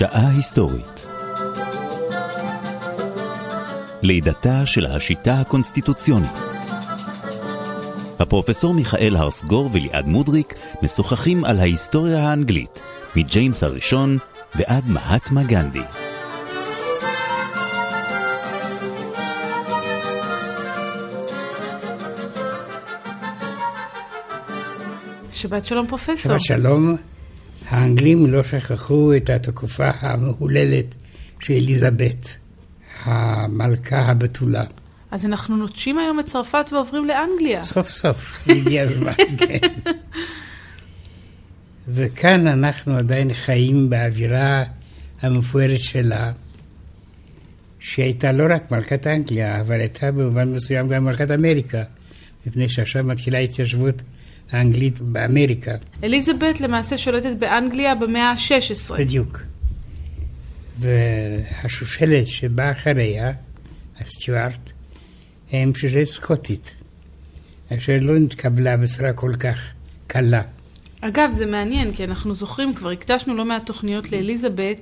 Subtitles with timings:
[0.00, 1.06] שעה היסטורית.
[4.02, 6.30] לידתה של השיטה הקונסטיטוציונית.
[8.18, 12.80] הפרופסור מיכאל הרסגור וליעד מודריק משוחחים על ההיסטוריה האנגלית,
[13.16, 14.18] מג'יימס הראשון
[14.54, 15.82] ועד מהטמה גנדי.
[25.32, 26.16] שבת שלום פרופסור.
[26.16, 26.96] שבת שלום.
[27.70, 30.94] האנגלים לא שכחו את התקופה המהוללת
[31.40, 32.36] של אליזבת,
[33.02, 34.64] המלכה הבתולה.
[35.10, 37.62] אז אנחנו נוטשים היום את צרפת ועוברים לאנגליה.
[37.62, 39.68] סוף סוף, הגיע הזמן, כן.
[41.88, 44.64] וכאן אנחנו עדיין חיים באווירה
[45.22, 46.32] המפוארת שלה,
[47.80, 51.82] שהייתה לא רק מלכת אנגליה, אבל הייתה במובן מסוים גם מלכת אמריקה,
[52.46, 54.02] מפני שעכשיו מתחילה התיישבות
[54.52, 55.74] האנגלית באמריקה.
[56.04, 58.98] אליזבת למעשה שולטת באנגליה במאה ה-16.
[58.98, 59.38] בדיוק.
[60.78, 63.32] והשושלת שבאה אחריה,
[64.00, 64.72] הסטיוארט,
[65.52, 66.74] הם שושלת סקוטית,
[67.72, 69.72] אשר לא נתקבלה בצורה כל כך
[70.06, 70.42] קלה.
[71.00, 74.76] אגב, זה מעניין, כי אנחנו זוכרים, כבר הקדשנו לא מעט תוכניות לאליזבת.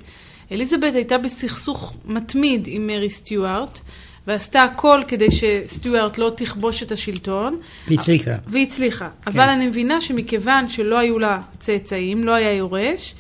[0.53, 3.81] אליזבת הייתה בסכסוך מתמיד עם מרי סטיוארט,
[4.29, 7.61] ועשתה הכל כדי שסטיוארט לא תכבוש את השלטון.
[7.89, 8.31] והצליחה.
[8.47, 9.09] והצליחה.
[9.25, 9.31] כן.
[9.31, 13.15] אבל אני מבינה שמכיוון שלא היו לה צאצאים, לא היה יורש,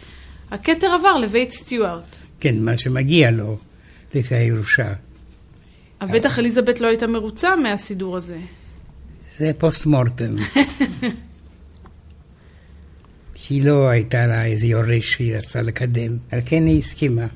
[0.50, 2.16] הכתר עבר לבית סטיוארט.
[2.40, 3.58] כן, מה שמגיע לו
[4.14, 4.92] לפי הירושה.
[6.00, 8.38] אבל בטח אליזבת לא הייתה מרוצה מהסידור הזה.
[9.38, 10.36] זה פוסט מורטם.
[13.48, 17.26] היא לא הייתה לה איזה יורש שהיא רצתה לקדם, על כן היא הסכימה.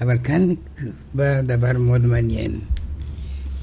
[0.00, 0.54] אבל כאן
[1.14, 2.60] בא דבר מאוד מעניין.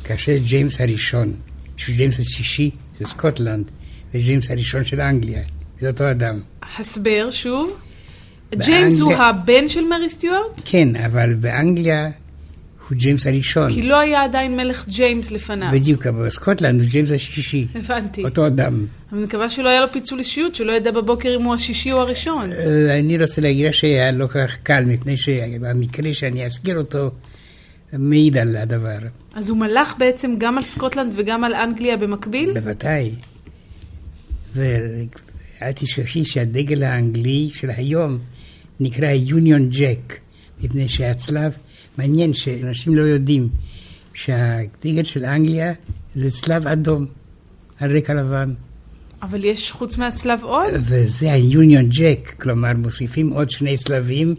[0.03, 1.34] כאשר ג'יימס הראשון,
[1.78, 3.66] שג'יימס השישי זה סקוטלנד,
[4.14, 5.44] וג'יימס הראשון של אנגליה,
[5.80, 6.42] זה אותו אדם.
[6.80, 7.78] הסבר שוב.
[8.56, 10.61] ג'יימס הוא הבן של מרי סטיוארט?
[10.66, 12.10] כן, אבל באנגליה
[12.89, 13.70] הוא ג'יימס הראשון.
[13.73, 15.70] כי לא היה עדיין מלך ג'יימס לפניו.
[15.71, 17.67] בדיוק, אבל בסקוטלנד הוא ג'יימס השישי.
[17.76, 18.23] הבנתי.
[18.23, 18.86] אותו אדם.
[19.14, 22.52] אני מקווה שלא היה לו פיצול אישיות, שלא ידע בבוקר אם הוא השישי או הראשון.
[22.52, 27.11] אה, אני רוצה להגיד שהיה לא כל כך קל, מפני שבמקרה שאני אזכיר אותו,
[27.94, 28.98] מעיד על הדבר.
[29.36, 32.54] אז הוא מלך בעצם גם על סקוטלנד וגם על אנגליה במקביל?
[32.54, 33.11] בוודאי.
[34.55, 38.20] ואל תשכחי שהדגל האנגלי של היום
[38.80, 40.20] נקרא יוניון ג'ק,
[40.64, 41.58] מפני שהצלב,
[41.98, 43.49] מעניין שאנשים לא יודעים
[44.14, 45.73] שהדגל של אנגליה
[46.15, 47.05] זה צלב אדום
[47.80, 48.54] על רקע לבן.
[49.21, 50.73] אבל יש חוץ מהצלב עוד?
[50.80, 54.36] וזה ה-Union Jack, כלומר מוסיפים עוד שני צלבים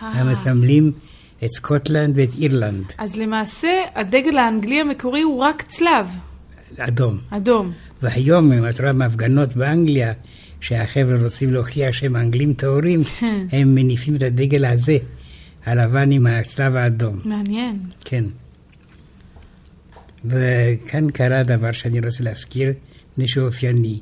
[0.00, 0.92] המסמלים
[1.44, 2.84] את סקוטלנד ואת אירלנד.
[2.98, 6.06] אז למעשה הדגל האנגלי המקורי הוא רק צלב.
[6.78, 7.18] אדום.
[7.30, 7.72] אדום.
[8.02, 10.12] והיום, אם את רואה מהפגנות באנגליה,
[10.60, 13.00] שהחבר'ה רוצים להוכיח שהם אנגלים טהורים,
[13.52, 14.98] הם מניפים את הדגל הזה,
[15.68, 17.20] הלבן עם הצלב האדום.
[17.24, 17.80] מעניין.
[18.04, 18.24] כן.
[20.24, 22.72] וכאן קרה דבר שאני רוצה להזכיר,
[23.12, 24.00] מפני שהוא אופייני.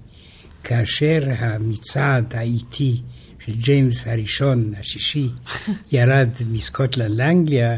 [0.64, 3.00] כאשר המצעד האיטי
[3.46, 5.28] של ג'יימס הראשון, השישי,
[5.92, 7.76] ירד מסקוטלנד לאנגליה,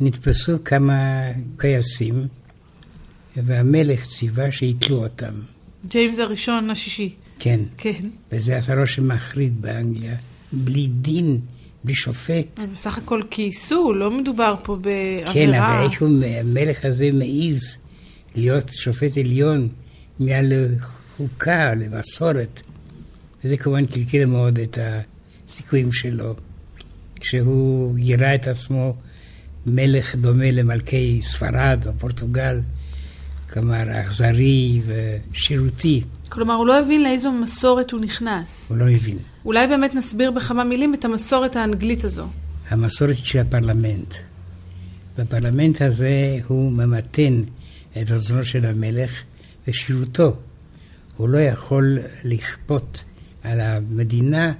[0.00, 1.00] נתפסו כמה
[1.56, 2.26] קייסים,
[3.36, 5.34] והמלך ציווה שיתלו אותם.
[5.88, 7.14] ג'יימס הראשון, השישי.
[7.38, 7.60] כן.
[7.76, 8.08] כן.
[8.32, 10.16] וזה עשה רושם מחריד באנגליה,
[10.52, 11.40] בלי דין,
[11.84, 12.60] בלי שופט.
[12.72, 15.34] בסך הכל כייסו, לא מדובר פה בעבירה.
[15.34, 17.76] כן, אבל איך המלך הזה מעז
[18.34, 19.68] להיות שופט עליון
[20.20, 22.62] מעל לחוקה, למסורת.
[23.44, 24.78] וזה כמובן קלקל מאוד את
[25.48, 26.34] הסיכויים שלו.
[27.20, 28.96] כשהוא יראה את עצמו
[29.66, 32.60] מלך דומה למלכי ספרד או פורטוגל,
[33.52, 36.02] כלומר אכזרי ושירותי.
[36.32, 38.66] כלומר, הוא לא הבין לאיזו מסורת הוא נכנס.
[38.68, 39.18] הוא לא הבין.
[39.44, 42.26] אולי באמת נסביר בכמה מילים את המסורת האנגלית הזו.
[42.68, 44.14] המסורת של הפרלמנט.
[45.18, 47.42] בפרלמנט הזה הוא ממתן
[48.02, 49.10] את רצונו של המלך
[49.68, 50.36] ושירותו.
[51.16, 53.04] הוא לא יכול לכפות
[53.42, 54.52] על המדינה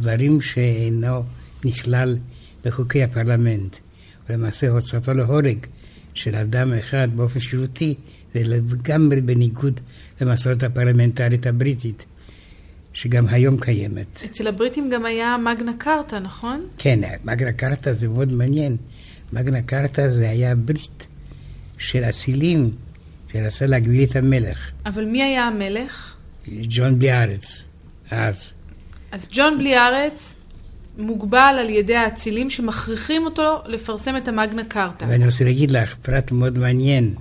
[0.00, 1.22] דברים שאינו
[1.64, 2.18] נכלל
[2.64, 3.76] בחוקי הפרלמנט.
[4.28, 5.58] ולמעשה הוצאתו להורג
[6.14, 7.94] של אדם אחד באופן שירותי
[8.34, 9.80] זה לגמרי בניגוד
[10.20, 12.06] למסורת הפרלמנטרית הבריטית,
[12.92, 14.22] שגם היום קיימת.
[14.24, 16.66] אצל הבריטים גם היה מגנה קרטה, נכון?
[16.76, 18.76] כן, מגנה קרטה זה מאוד מעניין.
[19.32, 21.06] מגנה קרטה זה היה ברית
[21.78, 22.70] של אצילים
[23.32, 24.70] שרצה להגביל את המלך.
[24.86, 26.14] אבל מי היה המלך?
[26.62, 27.64] ג'ון בלי ארץ,
[28.10, 28.52] אז.
[29.12, 30.34] אז ג'ון בלי ארץ
[30.98, 35.06] מוגבל על ידי האצילים שמכריחים אותו לפרסם את המגנה קרטה.
[35.08, 37.14] ואני רוצה להגיד לך פרט מאוד מעניין.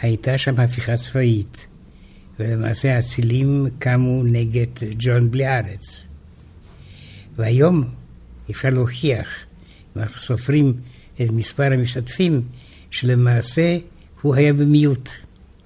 [0.00, 1.66] הייתה שם הפיכה צבאית,
[2.40, 4.66] ולמעשה האצילים קמו נגד
[4.98, 6.06] ג'ון בלי ארץ.
[7.36, 7.84] והיום
[8.50, 9.28] אפשר להוכיח,
[9.96, 10.74] אם אנחנו סופרים
[11.22, 12.42] את מספר המשתתפים,
[12.90, 13.78] שלמעשה
[14.22, 15.10] הוא היה במיעוט.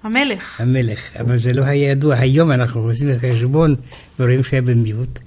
[0.03, 0.61] המלך.
[0.61, 2.17] המלך, אבל זה לא היה ידוע.
[2.17, 3.75] היום אנחנו עושים את החשבון
[4.21, 5.19] ורואים שהיה במיעוט,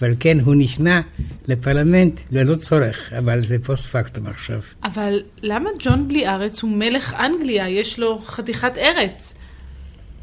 [0.00, 1.00] ועל כן הוא נכנע
[1.48, 4.60] לפרלמנט ללא צורך, אבל זה פוסט פקטום עכשיו.
[4.84, 7.68] אבל למה ג'ון בלי ארץ הוא מלך אנגליה?
[7.68, 9.34] יש לו חתיכת ארץ.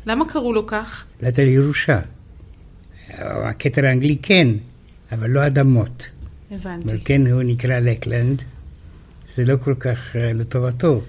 [0.05, 1.05] למה קראו לו כך?
[1.21, 1.99] לתת ירושה.
[3.19, 4.47] הכתר האנגלי כן,
[5.11, 6.09] אבל לא אדמות.
[6.51, 6.87] הבנתי.
[6.87, 8.41] ועל כן הוא נקרא לקלנד.
[9.35, 11.01] זה לא כל כך אה, לטובתו,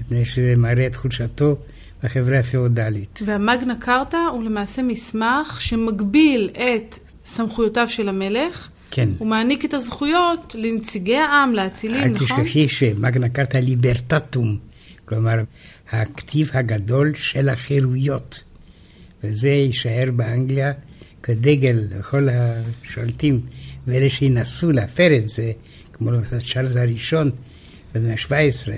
[0.00, 1.56] מפני שזה מראה את חולשתו
[2.02, 3.20] בחברה הפיאודלית.
[3.26, 6.98] והמגנה קרטה הוא למעשה מסמך שמגביל את
[7.30, 8.68] סמכויותיו של המלך.
[8.90, 9.08] כן.
[9.18, 12.44] הוא מעניק את הזכויות לנציגי העם, לאצילים, אל נכון?
[12.44, 14.58] תשכחי שמגנה קרטה ליברטטום,
[15.04, 15.36] כלומר,
[15.90, 18.42] הכתיב הגדול של החירויות.
[19.24, 20.72] וזה יישאר באנגליה
[21.22, 23.40] כדגל לכל השולטים,
[23.86, 25.52] ואלה שינסו להפר את זה,
[25.92, 27.30] כמו למשל צ'ארלס הראשון
[27.94, 28.70] במאה ה-17,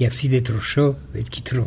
[0.00, 1.64] יפסיד את ראשו ואת כתרו.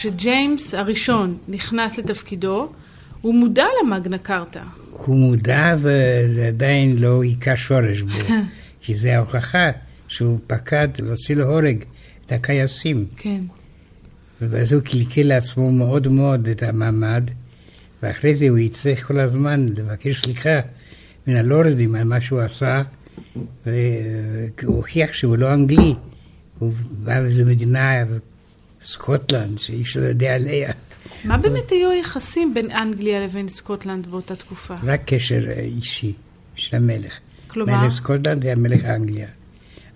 [0.00, 2.72] כשג'יימס הראשון נכנס לתפקידו,
[3.20, 4.62] הוא מודע למגנה קרטה.
[4.90, 8.34] הוא מודע וזה עדיין לא היכה שורש בו,
[8.82, 9.70] כי זה ההוכחה
[10.08, 11.84] שהוא פקד והוציא להורג
[12.26, 13.06] את הכייסים.
[13.16, 13.42] כן.
[14.40, 17.30] ובאז הוא קלקל לעצמו מאוד מאוד את המעמד,
[18.02, 20.60] ואחרי זה הוא יצטרך כל הזמן לבקש סליחה
[21.26, 22.82] מן הלורדים על מה שהוא עשה,
[23.66, 25.94] והוא הוכיח שהוא לא אנגלי,
[26.58, 28.04] הוא בא מאיזו מדינה,
[28.82, 30.72] סקוטלנד, שאיש לא יודע עליה.
[31.24, 34.74] מה באמת היו היחסים בין אנגליה לבין סקוטלנד באותה תקופה?
[34.82, 36.12] רק קשר אישי
[36.54, 37.18] של המלך.
[37.48, 37.82] כלומר?
[37.82, 39.28] מלך סקוטלנד היה מלך אנגליה.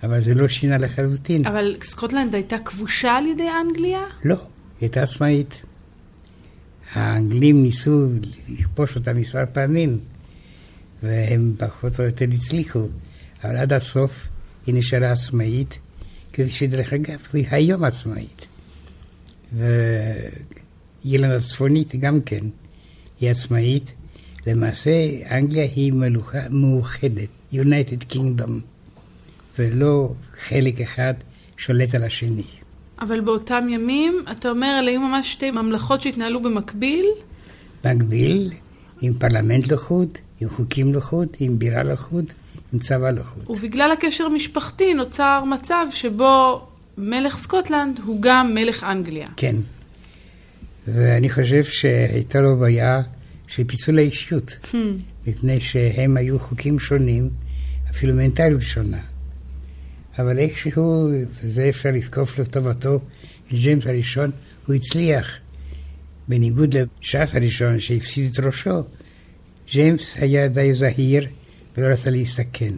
[0.03, 1.47] אבל זה לא שינה לחלוטין.
[1.47, 4.01] אבל סקוטלנד הייתה כבושה על ידי אנגליה?
[4.25, 4.45] לא, היא
[4.81, 5.63] הייתה עצמאית.
[6.93, 8.09] האנגלים ניסו
[8.49, 9.99] לכבוש אותה מספר פעמים,
[11.03, 12.89] והם פחות או יותר הצליחו,
[13.45, 14.29] אבל עד הסוף
[14.67, 15.79] היא נשארה עצמאית,
[16.33, 18.47] כפי שדרך אגב, היא היום עצמאית.
[19.55, 22.45] ואילן הצפונית גם כן,
[23.21, 23.93] היא עצמאית.
[24.47, 24.91] למעשה,
[25.31, 28.51] אנגליה היא מלוכה מאוחדת, United Kingdom,
[29.59, 31.15] ולא חלק אחד
[31.57, 32.43] שולט על השני.
[33.01, 37.07] אבל באותם ימים, אתה אומר, אלה היו ממש שתי ממלכות שהתנהלו במקביל?
[37.85, 38.51] מקביל,
[39.01, 42.25] עם פרלמנט לחוד, עם חוקים לחוד, עם בירה לחוד,
[42.73, 43.45] עם צבא לחוד.
[43.49, 46.67] ובגלל הקשר המשפחתי נוצר מצב שבו
[46.99, 49.27] מלך סקוטלנד הוא גם מלך אנגליה.
[49.37, 49.57] כן.
[50.89, 53.03] ואני חושב שהייתה לו בעיה
[53.47, 54.77] של פיצול האישיות, הממ.
[55.27, 57.31] מפני שהם היו חוקים שונים,
[57.91, 59.01] אפילו מנטליות שונה.
[60.19, 61.09] אבל איכשהו,
[61.43, 63.01] וזה אפשר לזקוף לטובתו,
[63.53, 64.31] ג'יימס הראשון,
[64.67, 65.39] הוא הצליח.
[66.29, 68.83] בניגוד לש"ס הראשון שהפסיד את ראשו,
[69.73, 71.27] ג'יימס היה די זהיר
[71.77, 72.75] ולא רצה להסתכן.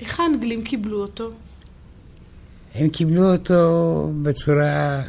[0.00, 1.32] איך האנגלים קיבלו אותו?
[2.74, 5.02] הם קיבלו אותו בצורה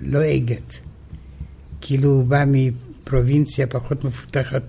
[0.00, 0.78] לועגת.
[1.80, 4.62] כאילו הוא בא מפרובינציה פחות מפותחת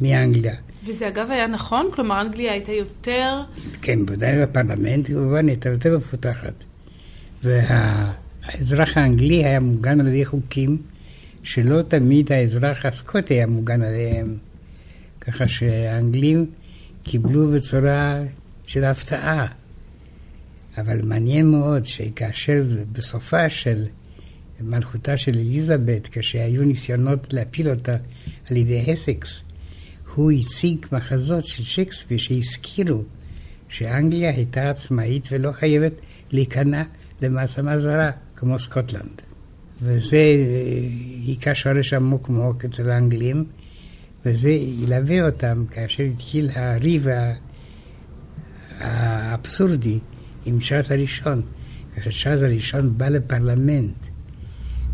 [0.00, 0.54] מאנגליה.
[0.84, 1.88] וזה אגב היה נכון?
[1.94, 3.40] כלומר, אנגליה הייתה יותר...
[3.82, 6.64] כן, בוודאי בפרלמנט כמובן הייתה יותר מפותחת.
[7.42, 10.78] והאזרח האנגלי היה מוגן על ידי חוקים
[11.42, 14.36] שלא תמיד האזרח הסקוטי היה מוגן עליהם.
[15.20, 16.46] ככה שהאנגלים
[17.02, 18.20] קיבלו בצורה
[18.66, 19.46] של הפתעה.
[20.78, 22.62] אבל מעניין מאוד שכאשר
[22.92, 23.84] בסופה של
[24.60, 27.96] מלכותה של אליזבת, כשהיו ניסיונות להפיל אותה
[28.50, 29.42] על ידי הסקס,
[30.14, 33.02] הוא הציג מחזות של שייקספיר שהזכירו
[33.68, 35.92] שאנגליה הייתה עצמאית ולא חייבת
[36.30, 36.82] להיכנע
[37.22, 39.22] למעצמה זרה כמו סקוטלנד.
[39.82, 40.22] וזה
[41.26, 43.44] היכה שורש עמוק מאוד אצל האנגלים,
[44.24, 47.06] וזה ילווה אותם כאשר התחיל הריב
[48.78, 49.98] האבסורדי
[50.44, 51.42] עם צ'ארלס הראשון.
[51.94, 54.06] כאשר צ'ארלס הראשון בא לפרלמנט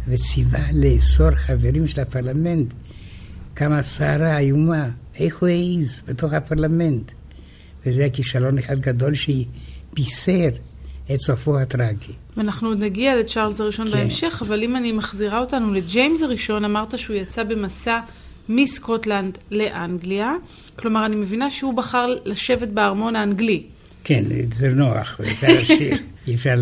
[0.09, 2.75] וציווה לאסור חברים של הפרלמנט,
[3.55, 7.13] קמה סערה איומה, איך הוא העז בתוך הפרלמנט.
[7.87, 10.49] וזה היה כישלון אחד גדול שבישר
[11.15, 12.13] את סופו הטרגי.
[12.37, 13.93] ואנחנו עוד נגיע לצ'ארלס הראשון כן.
[13.93, 18.01] בהמשך, אבל אם אני מחזירה אותנו לג'יימס הראשון, אמרת שהוא יצא במסע
[18.49, 20.33] מסקוטלנד לאנגליה.
[20.77, 23.63] כלומר, אני מבינה שהוא בחר לשבת בארמון האנגלי.
[24.05, 25.97] כן, זה נוח, זה השיר,
[26.29, 26.55] אי אפשר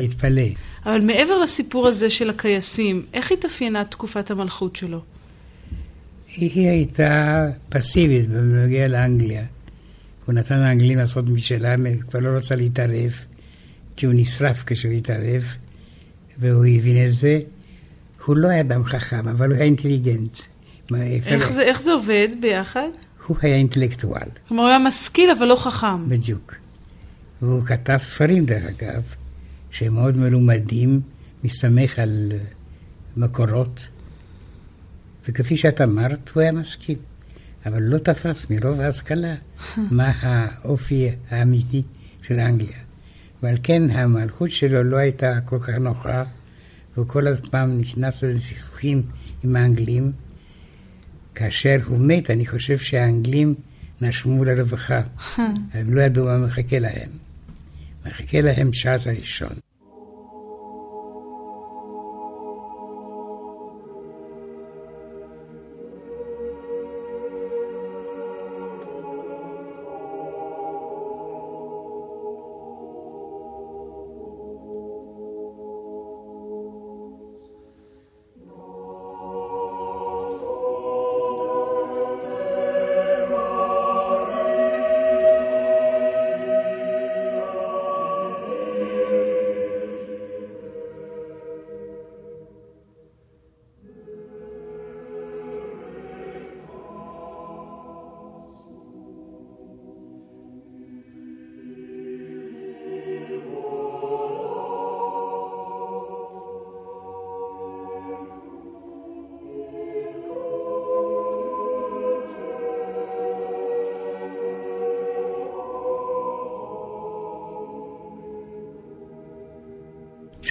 [0.00, 0.42] להתפלא.
[0.86, 5.00] אבל מעבר לסיפור הזה של הקייסים, איך התאפיינה תקופת המלכות שלו?
[6.36, 9.44] היא הייתה פסיבית בנוגע לאנגליה.
[10.26, 11.74] הוא נתן לאנגלים לעשות משלה,
[12.10, 13.24] כבר לא רצה להתערב,
[13.96, 15.44] כי הוא נשרף כשהוא התערב,
[16.38, 17.40] והוא הבין את זה.
[18.24, 20.38] הוא לא היה אדם חכם, אבל הוא היה אינטליגנט.
[21.26, 22.88] איך זה, איך זה עובד ביחד?
[23.26, 24.28] הוא היה אינטלקטואל.
[24.48, 26.08] כלומר, הוא היה משכיל אבל לא חכם.
[26.08, 26.54] בדיוק.
[27.42, 29.02] והוא כתב ספרים, דרך אגב,
[29.70, 31.00] שהם מאוד מלומדים,
[31.44, 32.32] מסתמך על
[33.16, 33.88] מקורות,
[35.28, 36.98] וכפי שאת אמרת, הוא היה משכיל.
[37.66, 39.34] אבל לא תפס מרוב ההשכלה
[39.90, 41.82] מה האופי האמיתי
[42.22, 42.78] של אנגליה.
[43.42, 46.24] ועל כן המלכות שלו לא הייתה כל כך נוחה,
[46.94, 49.02] והוא כל הזמן נכנס לסכסוכים
[49.44, 50.12] עם האנגלים.
[51.34, 53.54] כאשר הוא מת, אני חושב שהאנגלים
[54.00, 55.00] נשמו לרווחה.
[55.74, 57.25] הם לא ידעו מה מחכה להם.
[58.06, 59.65] מחכה להם צ'ארלס הראשון.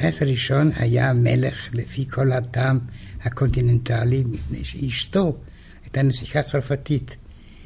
[0.05, 2.79] צ'ארלס הראשון היה מלך לפי כל הטעם
[3.23, 5.37] הקונטיננטלי, מפני שאשתו
[5.83, 7.15] הייתה נסיכה צרפתית.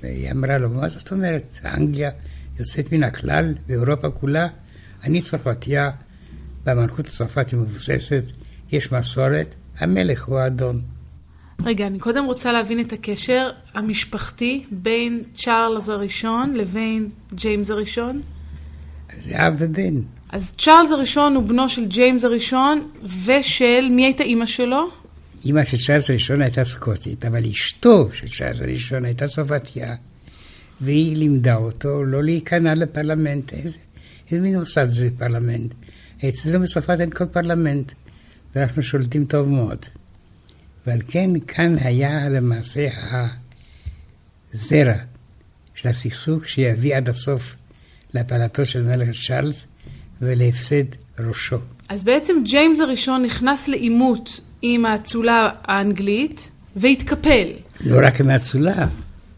[0.02, 1.58] והיא אמרה לו, מה זאת אומרת?
[1.66, 2.10] אנגליה
[2.60, 4.48] יוצאת מן הכלל, ואירופה כולה.
[5.04, 5.90] אני צרפתייה,
[6.66, 8.24] והמלכות הצרפתית מבוססת,
[8.72, 10.82] יש מסורת, המלך הוא האדון.
[11.66, 18.22] רגע, אני קודם רוצה להבין את הקשר המשפחתי בין צ'ארלס הראשון לבין ג'יימס הראשון.
[19.22, 19.96] זה אב ובן.
[20.30, 22.92] אז צ'ארלס הראשון הוא בנו של ג'יימס הראשון,
[23.26, 24.90] ושל, מי הייתה אימא שלו?
[25.46, 29.96] אימא של צ'ארלס הראשון הייתה סקוטית, אבל אשתו של צ'ארלס הראשון הייתה צרפתיה,
[30.82, 33.54] והיא לימדה אותו לא להיכנע לפרלמנט.
[33.54, 33.80] איזה,
[34.32, 35.74] איזה מין מוסד זה פרלמנט?
[36.30, 37.92] אצלנו בצרפת אין כל פרלמנט,
[38.56, 39.86] ואנחנו שולטים טוב מאוד.
[40.88, 42.88] ועל כן כאן היה למעשה
[44.54, 44.94] הזרע
[45.76, 47.56] של הסכסוך שיביא עד הסוף
[48.14, 49.68] להפלתו של מלך צ'ארלס,
[50.22, 50.84] ולהפסד
[51.20, 51.58] ראשו.
[51.90, 57.48] אז בעצם ג'יימס הראשון נכנס לעימות עם האצולה האנגלית והתקפל.
[57.82, 58.88] לא רק עם האצולה,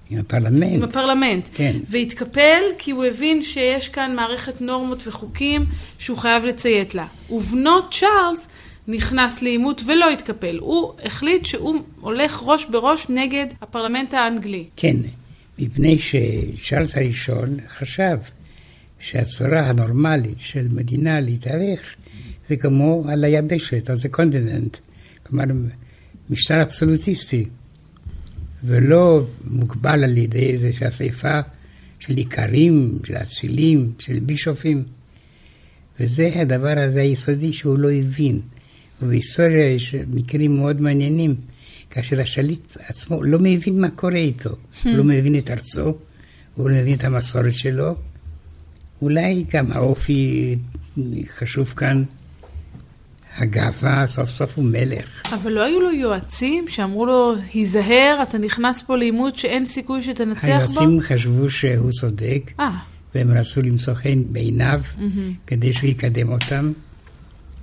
[0.10, 0.74] עם הפרלמנט.
[0.74, 1.50] עם הפרלמנט.
[1.54, 1.78] כן.
[1.90, 5.66] והתקפל כי הוא הבין שיש כאן מערכת נורמות וחוקים
[6.00, 7.06] שהוא חייב לציית לה.
[7.30, 8.48] ובנו צ'ארלס
[8.88, 10.58] נכנס לעימות ולא התקפל.
[10.60, 14.66] הוא החליט שהוא הולך ראש בראש נגד הפרלמנט האנגלי.
[14.76, 14.96] כן,
[15.60, 18.18] מפני שצ'ארלס הראשון חשב
[19.02, 21.80] שהצורה הנורמלית של מדינה להתארך
[22.50, 24.78] זה כמו על היבשת, אז זה קונטיננט,
[25.24, 25.46] כלומר
[26.30, 27.46] משטר אבסולוטיסטי,
[28.64, 31.40] ולא מוגבל על ידי איזושהי אספה
[32.00, 34.84] של איכרים, של אצילים, של בישופים.
[36.00, 38.40] וזה הדבר הזה היסודי שהוא לא הבין.
[39.02, 41.36] ובהיסטוריה יש מקרים מאוד מעניינים,
[41.90, 44.50] כאשר השליט עצמו לא מבין מה קורה איתו.
[44.84, 45.98] הוא לא מבין את ארצו,
[46.56, 47.96] הוא לא מבין את המסורת שלו,
[49.02, 50.56] אולי גם האופי
[51.28, 52.04] חשוב כאן,
[53.38, 55.34] הגאווה, סוף סוף הוא מלך.
[55.34, 60.42] אבל לא היו לו יועצים שאמרו לו, היזהר, אתה נכנס פה לעימות שאין סיכוי שתנצח
[60.42, 60.48] בו?
[60.48, 62.62] היועצים חשבו שהוא צודק, 아.
[63.16, 65.02] והם רצו למצוא חן בעיניו mm-hmm.
[65.48, 66.72] כדי שהוא יקדם אותם.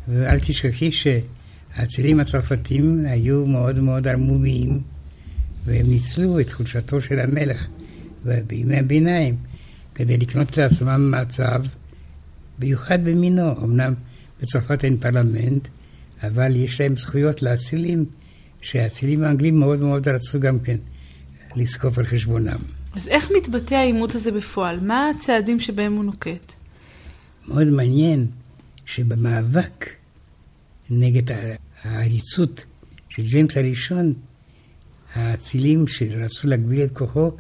[0.08, 4.80] ואל תשכחי שהאצילים הצרפתים היו מאוד מאוד ערמומיים,
[5.64, 7.66] והם ניצלו את חולשתו של המלך
[8.24, 9.36] בימי הביניים.
[9.98, 11.62] כדי לקנות לעצמם מצב
[12.58, 13.64] מיוחד במינו.
[13.64, 13.94] אמנם
[14.40, 15.68] בצרפת אין פרלמנט,
[16.22, 18.04] אבל יש להם זכויות לאצילים,
[18.60, 20.76] שהאצילים האנגלים מאוד מאוד רצו גם כן
[21.56, 22.58] לזקוף על חשבונם.
[22.94, 24.80] אז איך מתבטא העימות הזה בפועל?
[24.80, 26.52] מה הצעדים שבהם הוא נוקט?
[27.48, 28.26] מאוד מעניין
[28.86, 29.90] שבמאבק
[30.90, 31.36] נגד
[31.82, 32.64] העריצות
[33.08, 34.12] של ג'יימס הראשון,
[35.14, 37.30] האצילים שרצו להגביל את כוחו,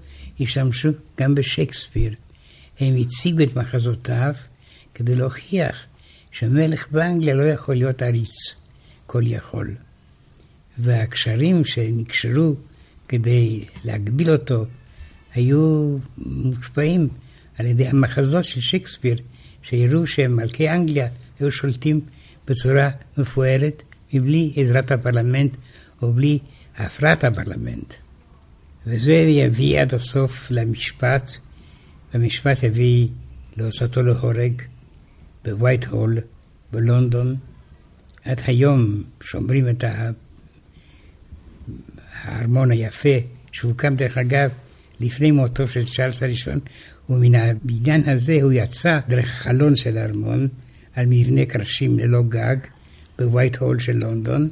[0.40, 0.88] השתמשו
[1.20, 2.14] גם בשייקספיר.
[2.80, 4.34] הם הציגו את מחזותיו
[4.94, 5.86] כדי להוכיח
[6.30, 8.54] שמלך באנגליה לא יכול להיות עריץ,
[9.06, 9.74] כל יכול.
[10.78, 12.54] והקשרים שנקשרו
[13.08, 14.64] כדי להגביל אותו
[15.34, 17.08] היו מושפעים
[17.58, 19.18] על ידי המחזות של שייקספיר,
[19.62, 21.08] שהראו שמלכי אנגליה
[21.40, 22.00] היו שולטים
[22.46, 23.82] בצורה מפוארת,
[24.12, 25.56] מבלי עזרת הפרלמנט
[26.02, 26.38] או בלי
[26.76, 27.94] הפרעת הפרלמנט.
[28.86, 31.30] וזה יביא עד הסוף למשפט,
[32.14, 33.08] והמשפט יביא
[33.56, 34.62] להוצאתו להורג
[35.44, 36.18] בווייט הול
[36.72, 37.36] בלונדון.
[38.24, 39.84] עד היום שומרים את
[42.22, 43.18] הארמון היפה,
[43.52, 44.50] שהוקם דרך אגב
[45.00, 46.58] לפני מותו של צ'ארלס הראשון,
[47.08, 50.48] ומן הבניין הזה הוא יצא דרך החלון של הארמון
[50.94, 52.56] על מבנה קרשים ללא גג
[53.18, 54.50] בווייט הול של לונדון,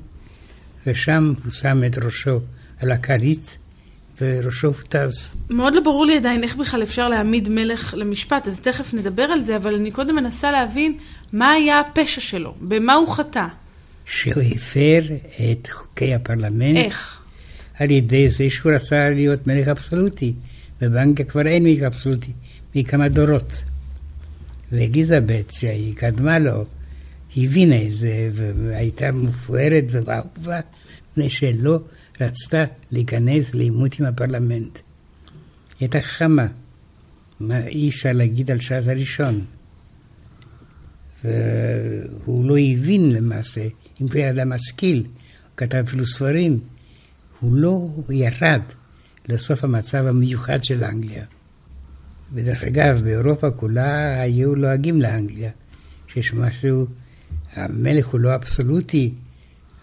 [0.86, 2.40] ושם הוא שם את ראשו
[2.78, 3.58] על הכרית
[4.20, 5.34] וראשו הותז.
[5.50, 9.42] מאוד לא ברור לי עדיין איך בכלל אפשר להעמיד מלך למשפט, אז תכף נדבר על
[9.42, 10.98] זה, אבל אני קודם מנסה להבין
[11.32, 13.46] מה היה הפשע שלו, במה הוא חטא.
[14.06, 15.02] שהוא הפר
[15.52, 16.76] את חוקי הפרלמנט.
[16.76, 17.20] איך?
[17.78, 20.34] על ידי זה שהוא רצה להיות מלך אבסולוטי.
[20.80, 22.32] בבנקיה כבר אין מלך אבסולוטי,
[22.74, 23.62] מכמה דורות.
[24.72, 26.64] ואליזבת, שהיא קדמה לו,
[27.36, 30.60] הבינה את זה, והייתה מפוארת ואהובה,
[31.10, 31.78] מפני שלא
[32.20, 34.78] רצתה להיכנס לעימות עם הפרלמנט.
[34.78, 34.82] היא
[35.80, 36.46] הייתה חכמה.
[37.40, 39.44] מה אי אפשר להגיד על שאז הראשון?
[41.24, 43.66] והוא לא הבין למעשה,
[44.00, 46.60] אם הוא היה משכיל, הוא כתב אפילו ספרים,
[47.40, 48.62] הוא לא ירד
[49.28, 51.24] לסוף המצב המיוחד של אנגליה.
[52.34, 55.50] ודרך אגב, באירופה כולה היו לועגים לאנגליה,
[56.08, 56.86] שיש משהו,
[57.52, 59.14] המלך הוא לא אבסולוטי,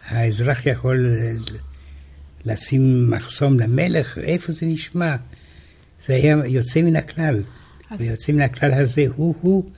[0.06, 1.08] האזרח יכול
[2.46, 5.16] לשים מחסום למלך, איפה זה נשמע?
[6.06, 7.44] זה היה יוצא מן הכלל.
[7.90, 8.02] אז...
[8.02, 9.70] ויוצא מן הכלל הזה הוא-הוא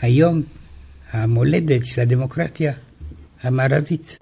[0.00, 0.42] היום
[1.10, 2.72] המולדת של הדמוקרטיה
[3.42, 4.18] המערבית.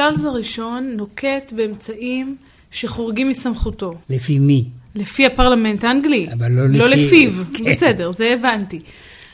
[0.00, 2.36] צ'ארלס הראשון נוקט באמצעים
[2.70, 3.94] שחורגים מסמכותו.
[4.10, 4.64] לפי מי?
[4.94, 6.28] לפי הפרלמנט האנגלי.
[6.32, 7.26] אבל לא, לא לפי...
[7.26, 7.64] לפיו, כן.
[7.64, 8.80] בסדר, זה הבנתי.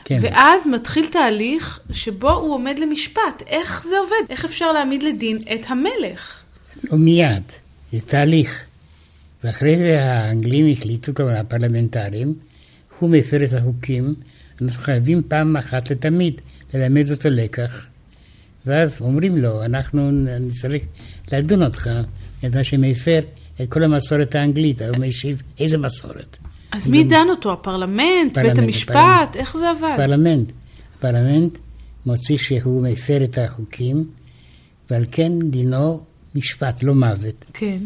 [0.05, 0.17] כן.
[0.21, 3.43] ואז מתחיל תהליך שבו הוא עומד למשפט.
[3.47, 4.29] איך זה עובד?
[4.29, 6.43] איך אפשר להעמיד לדין את המלך?
[6.83, 7.43] לא מיד,
[7.91, 8.65] זה תהליך.
[9.43, 12.33] ואחרי זה האנגלים החליטו, כלומר הפרלמנטרים,
[12.99, 14.15] הוא מפר את החוקים,
[14.61, 16.41] אנחנו חייבים פעם אחת לתמיד
[16.73, 17.85] ללמד אותו לקח.
[18.67, 20.83] ואז אומרים לו, אנחנו נצטרך
[21.31, 21.89] לדון אותך,
[22.43, 23.19] ידע שמפר
[23.61, 24.81] את כל המסורת האנגלית.
[24.81, 26.37] הוא משיב, איזה מסורת?
[26.71, 27.53] אז מי דן אותו?
[27.53, 28.37] הפרלמנט?
[28.37, 28.93] בית המשפט?
[28.93, 29.35] פרלמנט.
[29.35, 29.93] איך זה עבד?
[29.97, 30.51] פרלמנט.
[30.97, 31.57] הפרלמנט
[32.05, 34.05] מוצא שהוא מפר את החוקים,
[34.89, 36.03] ועל כן דינו
[36.35, 37.45] משפט, למוות.
[37.53, 37.77] כן.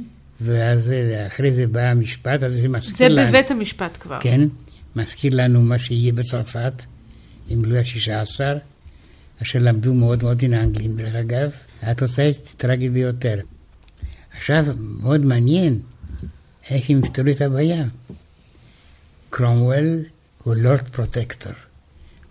[0.42, 3.28] ואז אה, אחרי זה בא המשפט, אז זה זה מזכיר לנו.
[3.28, 4.18] בבית המשפט כבר.
[4.20, 4.48] כן,
[4.96, 6.84] מזכיר לנו מה שיהיה בצרפת,
[7.50, 8.58] עם לואי השישה עשר,
[9.42, 11.52] אשר למדו מאוד מאוד מן האנגלים, דרך אגב.
[11.82, 13.40] התוצאה היא טרגית ביותר.
[14.38, 15.80] עכשיו, מאוד מעניין
[16.70, 17.86] איך הם יפתרו את הבעיה.
[19.30, 20.06] קרומוול
[20.44, 21.54] הוא לורד פרוטקטור.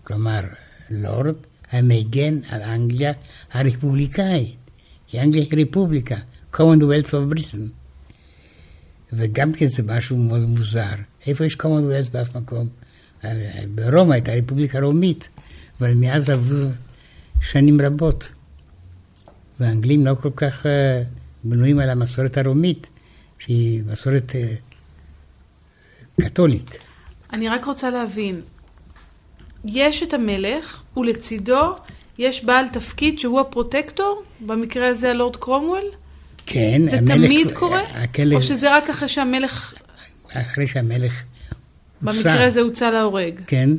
[0.04, 0.40] כלומר,
[0.90, 1.36] לורד
[1.70, 3.12] המגן על אנגליה
[3.52, 4.56] הרפובליקאית.
[5.08, 6.16] כי אנגליה היא רפובליקה,
[6.54, 7.68] commonwealth of Britain.
[9.12, 10.94] וגם כן זה משהו מאוד מוזר.
[11.26, 12.68] איפה יש commonwealth באף מקום?
[13.74, 15.28] ברומא הייתה רפובליקה רומית,
[15.80, 16.70] אבל מאז עברו
[17.40, 18.32] שנים רבות.
[19.60, 20.68] והאנגלים לא כל כך uh,
[21.44, 22.88] בנויים על המסורת הרומית,
[23.38, 24.54] שהיא מסורת אה,
[26.20, 26.78] קתולית.
[27.32, 28.40] אני רק רוצה להבין,
[29.64, 31.74] יש את המלך, ולצידו
[32.18, 35.84] יש בעל תפקיד שהוא הפרוטקטור, במקרה הזה הלורד קרומוול?
[36.46, 37.14] כן, זה המלך...
[37.14, 37.82] תמיד קורה?
[37.82, 39.74] הכלב, או שזה רק אחרי שהמלך,
[40.32, 41.24] אחרי שהמלך
[42.02, 42.18] הוצא.
[42.22, 43.40] במקרה הזה הוצא להורג?
[43.46, 43.70] כן,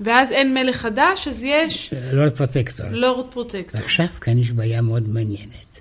[0.00, 2.86] ואז אין מלך חדש, אז יש לורד פרוטקטור.
[2.90, 3.80] לורד פרוטקטור.
[3.80, 5.80] ועכשיו כאן יש בעיה מאוד מעניינת.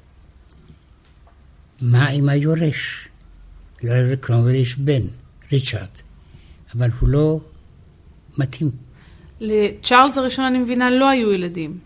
[1.82, 3.08] מה עם היורש?
[3.84, 5.02] ללורד קרומוול יש בן,
[5.52, 5.88] ריצ'רד,
[6.76, 7.40] אבל הוא לא
[8.38, 8.72] מתאים.
[9.40, 11.78] לצ'ארלס הראשון, אני מבינה, לא היו ילדים.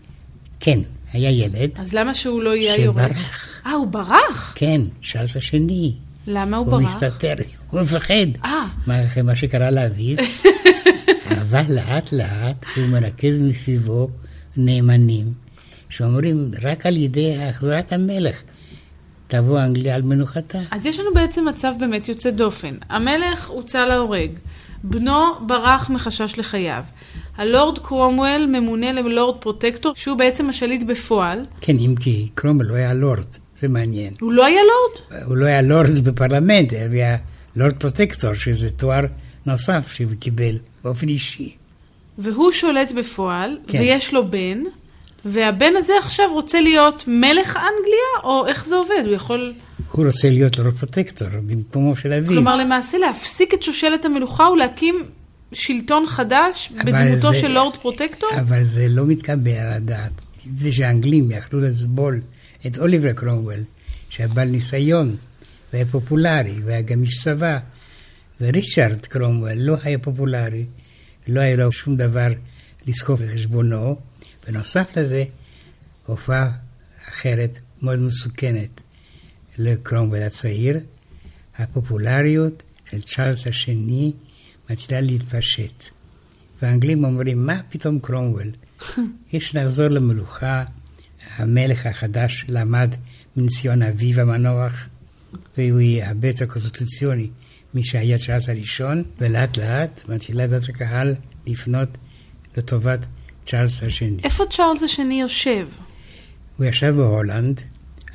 [0.60, 0.78] כן,
[1.12, 3.04] היה ילד אז למה שהוא לא יהיה היורש?
[3.12, 3.62] שברח.
[3.66, 4.52] אה, הוא ברח?
[4.56, 5.94] כן, צ'ארלס השני.
[6.26, 6.86] למה הוא הוא ברח?
[6.88, 7.34] מסתתר,
[7.70, 8.44] הוא מפחד.
[8.44, 10.16] אה, מה, מה שקרה לאביו,
[11.40, 14.08] אבל לאט לאט הוא מרכז מסביבו
[14.56, 15.32] נאמנים,
[15.88, 18.42] שאומרים רק על ידי החזרת המלך
[19.28, 20.58] תבוא אנגליה על מנוחתה.
[20.70, 22.74] אז יש לנו בעצם מצב באמת יוצא דופן.
[22.90, 24.30] המלך הוצא להורג,
[24.84, 26.82] בנו ברח מחשש לחייו.
[27.36, 31.40] הלורד קרומוול ממונה ללורד פרוטקטור, שהוא בעצם השליט בפועל.
[31.60, 33.24] כן, אם כי קרומוול לא היה לורד,
[33.58, 34.14] זה מעניין.
[34.20, 35.24] הוא לא היה לורד?
[35.26, 37.16] הוא לא היה לורד בפרלמנט, הוא היה
[37.56, 39.00] לורד פרוטקטור, שזה תואר
[39.46, 41.54] נוסף שהוא קיבל באופן אישי.
[42.18, 43.78] והוא שולט בפועל, כן.
[43.80, 44.62] ויש לו בן,
[45.24, 49.02] והבן הזה עכשיו רוצה להיות מלך אנגליה, או איך זה עובד?
[49.04, 49.54] הוא יכול,
[49.92, 52.28] הוא רוצה להיות לורד פרוטקטור במקומו של אביו.
[52.28, 55.04] כלומר למעשה להפסיק את שושלת המלוכה ולהקים
[55.52, 58.30] שלטון חדש בדמותו זה- של לורד פרוטקטור?
[58.40, 60.12] אבל זה לא מתקבל על הדעת.
[60.46, 62.20] מפני שהאנגלים יכלו לסבול
[62.66, 63.58] את אוליבר קרומוול,
[64.10, 65.16] שהיה בעל ניסיון,
[65.72, 67.58] והיה פופולרי, והיה גם איש צבא,
[68.42, 70.66] וריצ'רד קרומוול לא היה פופולרי,
[71.28, 72.28] לא היה לו שום דבר
[72.86, 73.96] לזקוף לחשבונו.
[74.46, 75.24] בנוסף לזה,
[76.06, 76.50] הופעה
[77.08, 78.80] אחרת מאוד מסוכנת
[79.58, 80.80] לקרומוול הצעיר,
[81.56, 84.12] הפופולריות של צ'ארלס השני
[84.70, 85.82] מתחילה להתפשט.
[86.62, 88.50] והאנגלים אומרים, מה פתאום קרומוול?
[89.32, 90.64] יש לחזור למלוכה,
[91.36, 92.94] המלך החדש למד
[93.36, 94.86] מניסיון אביו המנוח,
[95.58, 96.32] והוא יהיה הרבה
[97.72, 101.14] קונסטיטוציוני משהיה צ'ארלס הראשון, ולאט לאט מתחילה דעת הקהל
[101.46, 101.88] לפנות
[102.56, 103.06] לטובת
[103.44, 104.16] צ'ארלס השני.
[104.24, 105.68] איפה צ'ארלס השני יושב?
[106.56, 107.60] הוא ישב בהולנד,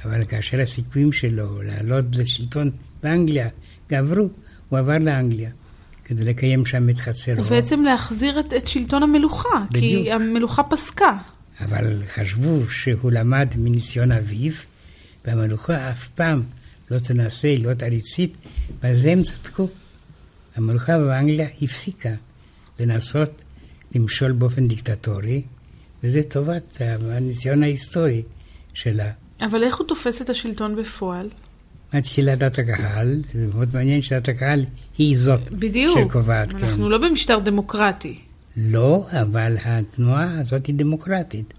[0.06, 2.72] אבל כאשר הסיכויים שלו לעלות לשלטון
[3.04, 3.50] באנגליה
[3.90, 4.30] גברו,
[4.70, 5.52] הוא עבר לאנגליה
[6.06, 7.46] כדי לקיים שם את חצרו.
[7.46, 10.04] ובעצם להחזיר את, את שלטון המלוכה, בדיוק.
[10.04, 11.18] כי המלוכה פסקה.
[11.60, 14.52] אבל חשבו שהוא למד מניסיון אביו,
[15.26, 16.44] והמלוכה אף פעם
[16.92, 18.38] לא תנסה להיות עריצית,
[18.84, 19.68] בזה הם צדקו.
[20.56, 22.14] המלוכה באנגליה הפסיקה
[22.80, 23.44] לנסות
[23.96, 25.44] למשול באופן דיקטטורי,
[26.04, 28.24] וזה טובת הניסיון ההיסטורי
[28.74, 29.12] שלה.
[29.42, 31.30] אבל איך הוא תופס את השלטון בפועל?
[31.94, 34.66] מתחילה דת הקהל, זה מאוד מעניין שדת הקהל
[34.98, 36.00] היא זאת בדיוק.
[36.00, 36.64] שקובעת, כן.
[36.64, 38.20] אנחנו לא במשטר דמוקרטי.
[38.58, 41.54] לא, אבל התנועה הזאת היא דמוקרטית.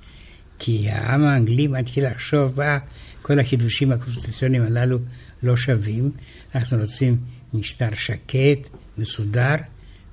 [0.58, 2.78] כי העם האנגלי מתחיל לחשוב, אה,
[3.22, 4.98] כל החידושים הקונסטיטוציוניים הללו
[5.42, 6.11] לא שווים,
[6.54, 7.16] אנחנו רוצים
[7.54, 9.54] משטר שקט, מסודר,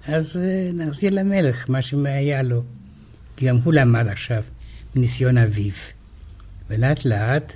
[0.08, 2.64] אז אה, נחזיר למלך מה שהיה לו.
[3.38, 4.44] כי גם הוא למד עכשיו
[4.96, 5.72] מניסיון אביו.
[6.70, 7.54] ולאט לאט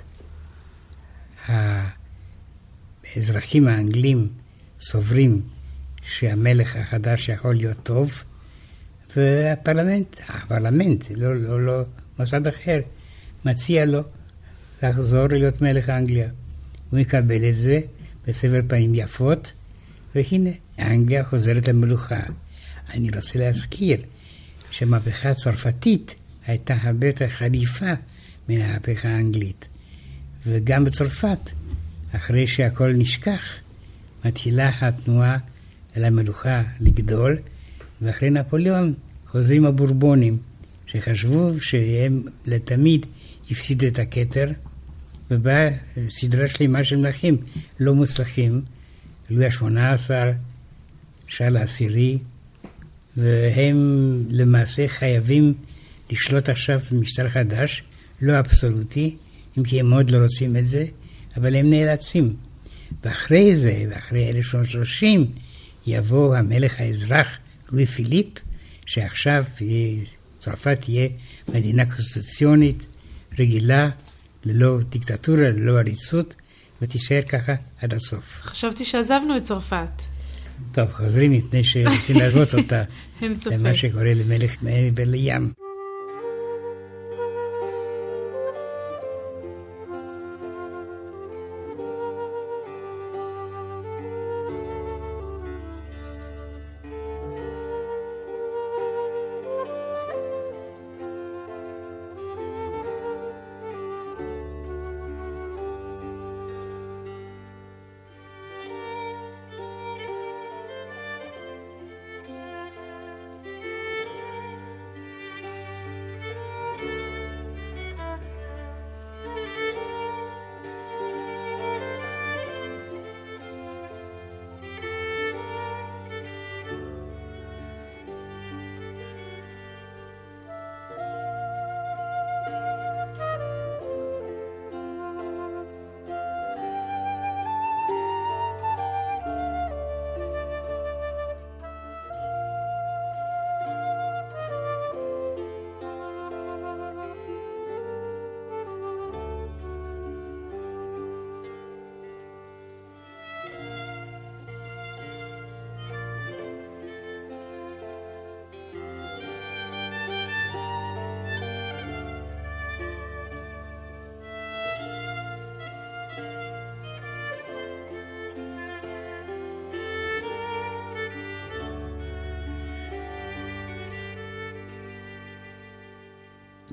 [3.14, 4.28] האזרחים האנגלים
[4.80, 5.42] סוברים
[6.02, 8.24] שהמלך החדש יכול להיות טוב,
[9.16, 11.82] והפרלמנט, הפרלמנט, לא, לא, לא
[12.18, 12.80] מוסד אחר,
[13.44, 14.00] מציע לו
[14.82, 16.28] לחזור להיות מלך אנגליה.
[16.90, 17.80] הוא מקבל את זה
[18.26, 19.52] בסבר פנים יפות,
[20.14, 22.20] והנה, אנגליה חוזרת למלוכה.
[22.94, 24.00] אני רוצה להזכיר
[24.70, 26.14] שהמהפכה הצרפתית
[26.46, 27.92] הייתה הרבה יותר חריפה
[28.48, 29.68] מן המהפכה האנגלית.
[30.46, 31.50] וגם בצרפת,
[32.12, 33.44] אחרי שהכל נשכח,
[34.24, 35.38] מתחילה התנועה
[35.96, 37.38] אל המלוכה לגדול,
[38.02, 38.94] ואחרי נפוליאון
[39.26, 40.38] חוזרים הבורבונים,
[40.86, 43.06] שחשבו שהם לתמיד
[43.50, 44.46] הפסידו את הכתר,
[45.30, 45.70] ובאה
[46.08, 47.36] סדרה שלמה של מלכים
[47.80, 48.62] לא מוצלחים,
[49.30, 50.10] לואי ה-18,
[51.26, 52.18] שרל העשירי,
[53.16, 53.76] והם
[54.28, 55.54] למעשה חייבים
[56.10, 57.82] לשלוט עכשיו במשטר חדש,
[58.22, 59.16] לא אבסולוטי,
[59.58, 60.84] אם כי הם מאוד לא רוצים את זה,
[61.36, 62.36] אבל הם נאלצים.
[63.04, 65.26] ואחרי זה, ואחרי 1830,
[65.86, 67.38] יבוא המלך האזרח
[67.72, 68.26] לואי פיליפ,
[68.86, 70.04] שעכשיו יהיה-
[70.38, 71.08] צרפת תהיה
[71.48, 72.86] מדינה קונסטיטוציונית
[73.38, 73.90] רגילה,
[74.44, 76.34] ללא דיקטטורה, ללא עריצות,
[76.82, 78.40] ותישאר ככה עד הסוף.
[78.42, 80.02] חשבתי שעזבנו את צרפת.
[80.72, 82.82] טוב, חוזרים מפני שרוצים להשוות אותה
[83.22, 83.52] אין ספק.
[83.52, 85.69] למה שקורה למלך מעבר לים.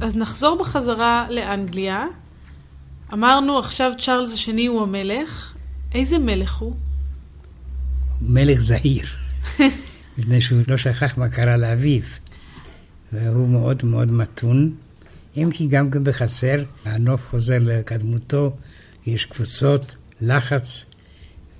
[0.01, 2.05] אז נחזור בחזרה לאנגליה.
[3.13, 5.53] אמרנו עכשיו צ'ארלס השני הוא המלך.
[5.93, 6.73] איזה מלך הוא?
[8.21, 9.05] מלך זהיר,
[10.17, 12.01] מפני שהוא לא שכח מה קרה לאביו.
[13.13, 14.73] והוא מאוד מאוד מתון,
[15.37, 18.55] אם כי גם כן בחסר, הנוף חוזר לקדמותו,
[19.05, 20.85] יש קבוצות, לחץ,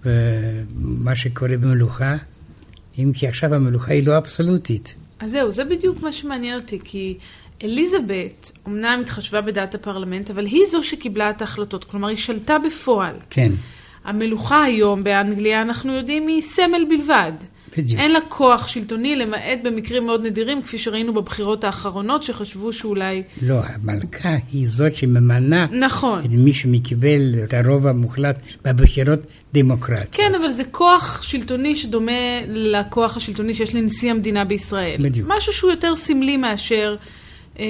[0.06, 2.16] ומה שקורה במלוכה,
[2.98, 4.96] אם כי עכשיו המלוכה היא לא אבסולוטית.
[5.20, 7.18] אז זהו, זה בדיוק מה שמעניין אותי, כי
[7.64, 13.16] אליזבת אמנם התחשבה בדעת הפרלמנט, אבל היא זו שקיבלה את ההחלטות, כלומר היא שלטה בפועל.
[13.30, 13.52] כן.
[14.06, 17.32] המלוכה היום באנגליה, אנחנו יודעים, היא סמל בלבד.
[17.78, 18.00] בדיוק.
[18.00, 23.24] אין לה כוח שלטוני, למעט במקרים מאוד נדירים, כפי שראינו בבחירות האחרונות, שחשבו שאולי...
[23.42, 26.20] לא, המלכה היא זאת שממנה נכון.
[26.20, 29.20] את מי שמקבל את הרוב המוחלט בבחירות
[29.54, 30.16] דמוקרטיות.
[30.16, 34.98] כן, אבל זה כוח שלטוני שדומה לכוח השלטוני שיש לנשיא המדינה בישראל.
[35.04, 35.28] בדיוק.
[35.32, 36.96] משהו שהוא יותר סמלי מאשר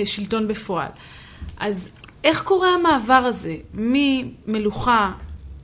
[0.06, 0.90] שלטון בפועל.
[1.58, 1.90] אז
[2.24, 5.12] איך קורה המעבר הזה ממלוכה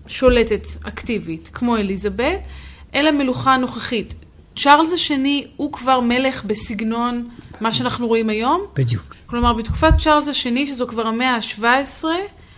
[0.07, 2.47] שולטת אקטיבית, כמו אליזבת,
[2.95, 4.13] אל המלוכה הנוכחית?
[4.55, 7.29] צ'ארלס השני הוא כבר מלך בסגנון
[7.61, 8.61] מה שאנחנו רואים היום?
[8.75, 9.15] בדיוק.
[9.25, 12.03] כלומר, בתקופת צ'ארלס השני, שזו כבר המאה ה-17,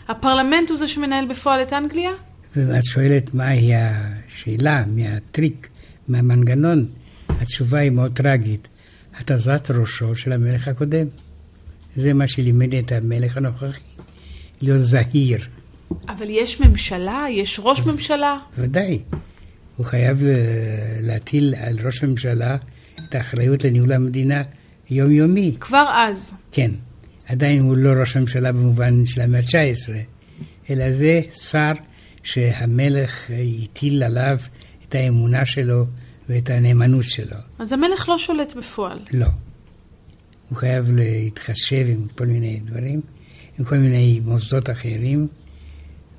[0.07, 2.11] הפרלמנט הוא זה שמנהל בפועל את אנגליה?
[2.55, 5.67] ואת שואלת מהי השאלה, מהטריק,
[6.07, 6.85] מהמנגנון,
[7.29, 8.67] התשובה היא מאוד טרגית.
[9.19, 11.07] התזת ראשו של המלך הקודם.
[11.95, 13.79] זה מה שלימד את המלך הנוכחי,
[14.61, 15.39] להיות זהיר.
[16.09, 17.25] אבל יש ממשלה?
[17.31, 18.37] יש ראש ממשלה?
[18.57, 18.99] ודאי.
[19.77, 20.27] הוא חייב ל-
[21.01, 22.57] להטיל על ראש הממשלה
[23.09, 24.41] את האחריות לניהול המדינה
[24.89, 25.55] יומיומי.
[25.59, 26.33] כבר אז.
[26.51, 26.71] כן,
[27.25, 29.91] עדיין הוא לא ראש הממשלה במובן של המאה ה-19,
[30.69, 31.71] אלא זה שר
[32.23, 33.29] שהמלך
[33.63, 34.37] הטיל עליו
[34.89, 35.85] את האמונה שלו
[36.29, 37.37] ואת הנאמנות שלו.
[37.59, 38.99] אז המלך לא שולט בפועל.
[39.11, 39.27] לא.
[40.49, 43.01] הוא חייב להתחשב עם כל מיני דברים,
[43.59, 45.27] עם כל מיני מוסדות אחרים,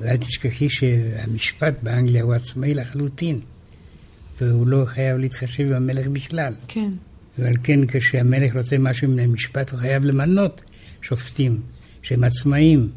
[0.00, 3.40] ואל תשכחי שהמשפט באנגליה הוא עצמאי לחלוטין,
[4.40, 6.54] והוא לא חייב להתחשב עם המלך בכלל.
[6.68, 6.92] כן.
[7.38, 10.62] ועל כן כשהמלך רוצה משהו מן המשפט, הוא חייב למנות
[11.02, 11.62] שופטים
[12.02, 12.90] שהם עצמאים.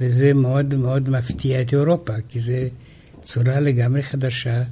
[0.00, 2.52] וזה מאוד מאוד מפתיע את אירופה, כי זו
[3.20, 4.62] צורה לגמרי חדשה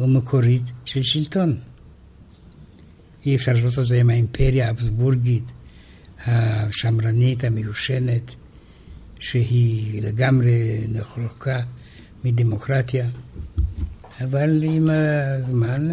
[0.00, 1.60] ומקורית של שלטון.
[3.26, 5.52] אי אפשר לעשות את זה עם האימפריה האבסבורגית,
[6.26, 8.34] השמרנית, המיושנת,
[9.20, 11.60] שהיא לגמרי נחלוקה
[12.24, 13.08] מדמוקרטיה.
[14.20, 15.88] אבל עם הזמן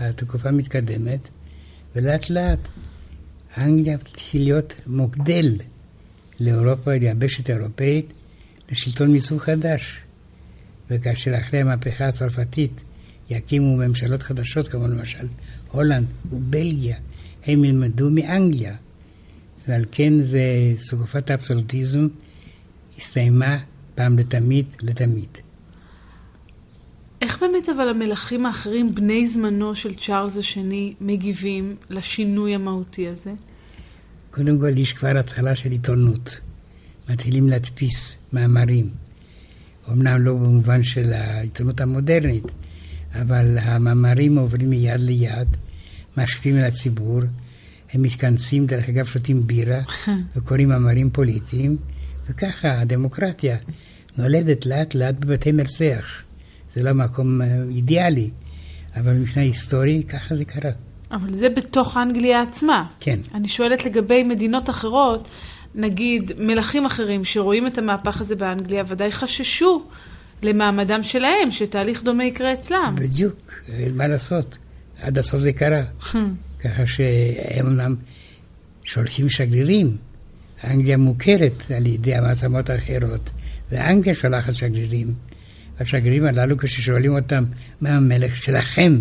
[0.00, 1.28] התקופה מתקדמת,
[1.96, 2.68] ולאט לאט
[3.58, 5.58] אנגליה תתחיל להיות מוקדל
[6.40, 8.12] לאירופה, ליבשת האירופאית,
[8.70, 10.00] לשלטון מסוג חדש.
[10.90, 12.84] וכאשר אחרי המהפכה הצרפתית
[13.36, 15.26] יקימו ממשלות חדשות, כמו למשל
[15.70, 16.96] הולנד ובלגיה,
[17.44, 18.76] הם ילמדו מאנגליה.
[19.68, 22.08] ועל כן זה סוגפת האבסולוטיזם
[22.98, 23.58] הסתיימה
[23.94, 25.28] פעם לתמיד לתמיד.
[27.22, 33.32] איך באמת אבל המלכים האחרים, בני זמנו של צ'ארלס השני, מגיבים לשינוי המהותי הזה?
[34.30, 36.40] קודם כל, יש כבר התחלה של עיתונות.
[37.10, 38.90] מתחילים להדפיס מאמרים.
[39.92, 42.44] אמנם לא במובן של העיתונות המודרנית,
[43.14, 45.48] אבל המאמרים עוברים מיד ליד,
[46.16, 47.20] משפיעים על הציבור,
[47.92, 49.80] הם מתכנסים, דרך אגב, שותים בירה
[50.36, 51.76] וקוראים מאמרים פוליטיים,
[52.26, 53.56] וככה הדמוקרטיה
[54.18, 56.22] נולדת לאט לאט בבתי מרצח.
[56.74, 58.30] זה לא מקום אידיאלי,
[58.96, 60.70] אבל מבחינה היסטורית ככה זה קרה.
[61.12, 62.86] אבל זה בתוך אנגליה עצמה.
[63.00, 63.18] כן.
[63.34, 65.28] אני שואלת לגבי מדינות אחרות,
[65.74, 69.84] נגיד מלכים אחרים שרואים את המהפך הזה באנגליה, ודאי חששו
[70.44, 72.94] למעמדם שלהם, שתהליך דומה יקרה אצלם.
[72.98, 73.52] בדיוק,
[73.94, 74.58] מה לעשות?
[75.00, 75.84] עד הסוף זה קרה.
[76.64, 77.94] ככה שהם אמנם
[78.84, 79.96] שולחים שגרירים.
[80.64, 83.30] אנגליה מוכרת על ידי המעצמות האחרות,
[83.70, 85.14] ואנגליה שולחת שגרירים.
[85.80, 87.44] השגרירים הללו, כששואלים אותם
[87.80, 89.00] מה המלך שלכם,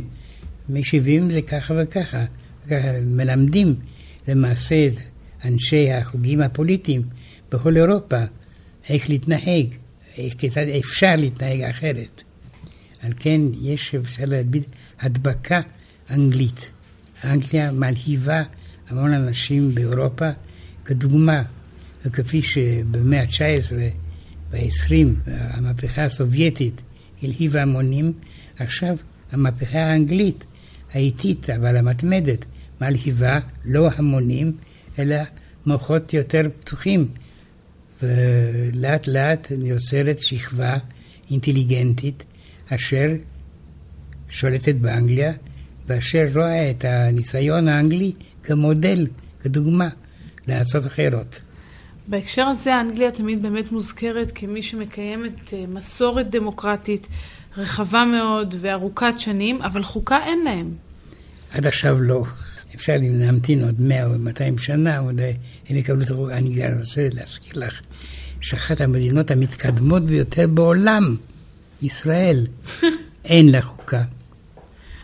[0.70, 2.26] משיבים זה ככה וככה.
[3.04, 3.76] מלמדים
[4.28, 4.94] למעשה את
[5.46, 7.02] אנשי החוגים הפוליטיים
[7.52, 8.20] בכל אירופה
[8.90, 9.68] איך להתנהג,
[10.38, 12.24] כיצד אפשר להתנהג אחרת.
[13.02, 14.64] על כן יש, אפשר להגיד,
[15.00, 15.62] הדבקה
[16.10, 16.72] אנגלית.
[17.24, 18.44] אנגליה מלהיבה
[18.88, 20.30] המון אנשים באירופה
[20.86, 21.44] כדוגמה,
[22.06, 23.74] וכפי שבמאה ה-19
[24.52, 24.96] וה-20
[25.28, 26.82] המהפכה הסובייטית
[27.22, 28.14] הלהיבה המונים,
[28.60, 28.96] עכשיו
[29.32, 30.44] המהפכה האנגלית,
[30.94, 32.46] האיטית אבל המתמדת,
[32.82, 34.54] מלהיבה לא המונים,
[35.00, 35.16] אלא
[35.66, 37.08] מוחות יותר פתוחים.
[38.04, 40.78] ולאט לאט יוצרת שכבה
[41.32, 42.24] אינטליגנטית
[42.70, 43.08] אשר
[44.30, 45.34] שולטת באנגליה,
[45.88, 49.08] ואשר רואה את הניסיון האנגלי כמודל,
[49.44, 49.90] כדוגמה.
[50.48, 51.42] לארצות אחרות.
[52.08, 57.08] בהקשר הזה, אנגליה תמיד באמת מוזכרת כמי שמקיימת אה, מסורת דמוקרטית
[57.58, 60.74] רחבה מאוד וארוכת שנים, אבל חוקה אין להם.
[61.52, 62.24] עד עכשיו לא.
[62.76, 65.22] אפשר להמתין עוד 100 או 200 שנה, עוד
[65.70, 66.30] הם יקבלו את הרוח.
[66.30, 67.82] אני רוצה להזכיר לך
[68.42, 71.16] שאחת המדינות המתקדמות ביותר בעולם,
[71.82, 72.46] ישראל,
[73.26, 74.04] אין לה חוקה.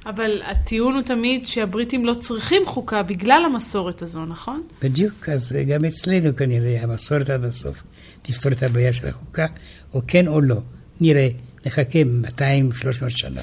[0.05, 4.63] אבל הטיעון הוא תמיד שהבריטים לא צריכים חוקה בגלל המסורת הזו, נכון?
[4.83, 7.83] בדיוק, אז גם אצלנו כנראה המסורת עד הסוף
[8.21, 9.45] תפתור את הבעיה של החוקה,
[9.93, 10.61] או כן או לא.
[11.01, 11.27] נראה,
[11.65, 11.99] נחכה
[12.37, 13.41] 200-300 שנה.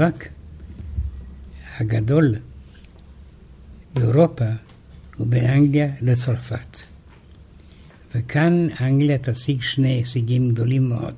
[0.00, 0.28] המאבק
[1.78, 2.34] הגדול
[3.94, 4.44] באירופה
[5.16, 6.78] הוא בין אנגליה לצרפת.
[8.14, 11.14] וכאן אנגליה תשיג שני הישגים גדולים מאוד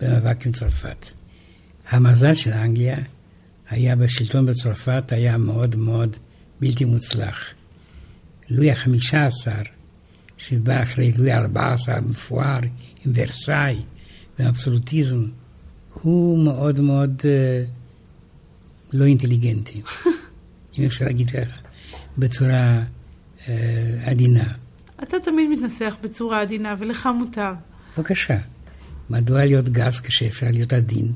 [0.00, 1.06] במאבק עם צרפת.
[1.88, 2.96] המזל של אנגליה
[3.70, 6.16] היה בשלטון בצרפת היה מאוד מאוד
[6.60, 7.54] בלתי מוצלח.
[8.50, 9.62] לואי החמישה עשר,
[10.38, 12.60] שבא אחרי לואי ארבע עשר המפואר
[13.04, 13.82] עם ורסאי
[14.38, 15.24] ואבסולוטיזם,
[16.02, 17.24] הוא מאוד מאוד uh,
[18.92, 19.80] לא אינטליגנטי,
[20.78, 21.56] אם אפשר להגיד ככה,
[22.18, 22.82] בצורה
[23.38, 23.48] uh,
[24.04, 24.52] עדינה.
[25.02, 27.52] אתה תמיד מתנסח בצורה עדינה, ולך מותר.
[27.98, 28.38] בבקשה.
[29.10, 31.12] מדוע להיות גס כשאפשר להיות עדין?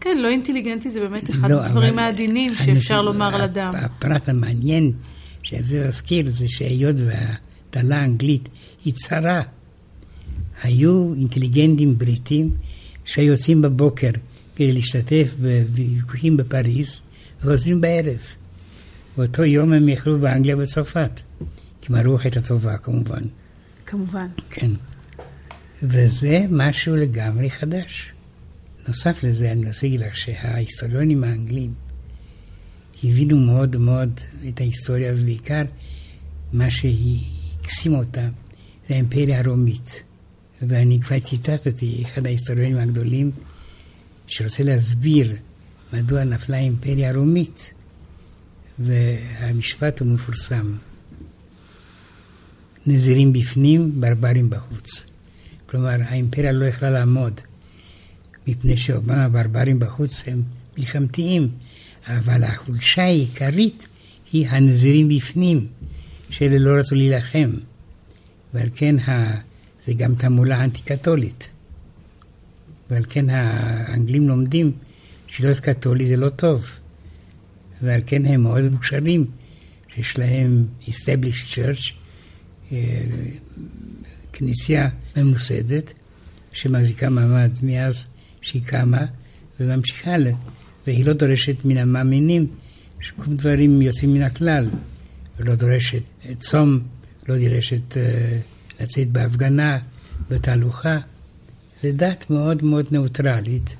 [0.00, 3.72] כן, לא אינטליגנטי זה באמת אחד לא, הדברים העדינים שאפשר לומר על אדם.
[3.74, 4.92] הפרט המעניין
[5.52, 8.48] רוצה להזכיר זה שהיות והטלה האנגלית
[8.84, 9.42] היא צרה,
[10.62, 12.50] היו אינטליגנטים בריטים
[13.08, 14.10] שיוצאים בבוקר
[14.56, 17.02] כדי להשתתף בוויכוחים בפריז
[17.40, 18.20] וחוזרים בערב.
[19.16, 21.20] באותו יום הם יכלו באנגליה ובצרפת,
[21.80, 23.22] כי הרוח הייתה טובה כמובן.
[23.86, 24.26] כמובן.
[24.50, 24.70] כן.
[25.82, 28.12] וזה משהו לגמרי חדש.
[28.88, 31.74] נוסף לזה, אני רוצה להגיד לך שההיסטוריונים האנגלים
[33.04, 35.62] הבינו מאוד מאוד את ההיסטוריה, ובעיקר
[36.52, 38.28] מה שהקסים אותה
[38.88, 40.02] זה האימפריה הרומית.
[40.62, 43.30] ואני כבר ציטטתי אחד ההיסטוריונים הגדולים
[44.26, 45.36] שרוצה להסביר
[45.92, 47.74] מדוע נפלה האימפריה הרומית,
[48.78, 50.76] והמשפט הוא מפורסם.
[52.86, 55.06] נזירים בפנים, ברברים בחוץ.
[55.66, 57.40] כלומר, האימפריה לא יכלה לעמוד,
[58.46, 60.42] מפני שאומנם הברברים בחוץ הם
[60.78, 61.48] מלחמתיים,
[62.06, 63.86] אבל החולשה העיקרית
[64.32, 65.66] היא הנזירים בפנים,
[66.30, 67.50] שאלה לא רצו להילחם.
[68.54, 68.94] ועל כן
[69.88, 71.48] זה גם תעמולה אנטי-קתולית.
[72.90, 74.72] ועל כן האנגלים לומדים
[75.26, 76.78] שלהיות קתולי זה לא טוב.
[77.82, 79.26] ועל כן הם מאוד מוכשרים,
[79.94, 81.92] שיש להם established church,
[82.72, 82.78] אה,
[84.32, 85.92] כנסייה ממוסדת,
[86.52, 88.06] שמחזיקה מעמד מאז
[88.40, 89.06] שהיא קמה,
[89.60, 90.30] וממשיכה לה,
[90.86, 92.46] והיא לא דורשת מן המאמינים
[93.00, 94.70] שכל דברים יוצאים מן הכלל,
[95.38, 96.02] ולא דורשת
[96.36, 96.80] צום,
[97.28, 99.78] לא דורשת uh, לצאת בהפגנה,
[100.30, 100.98] בתהלוכה.
[101.82, 103.76] זו דת מאוד מאוד ניאוטרלית,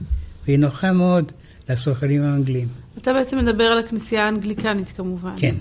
[0.47, 1.33] והיא נוחה מאוד
[1.69, 2.69] לסוחרים האנגלים.
[2.99, 5.35] אתה בעצם מדבר על הכנסייה האנגליקנית כמובן.
[5.37, 5.55] כן.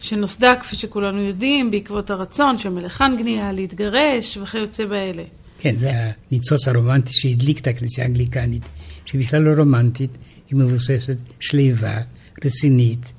[0.00, 5.22] שנוסדה, כפי שכולנו יודעים, בעקבות הרצון של מלך אנגליה להתגרש וכיוצא באלה.
[5.58, 5.92] כן, זה
[6.30, 8.62] הניצוץ הרומנטי שהדליק את הכנסייה האנגליקנית,
[9.04, 10.10] שהיא בכלל לא רומנטית,
[10.50, 12.00] היא מבוססת, שלווה,
[12.44, 13.12] רצינית,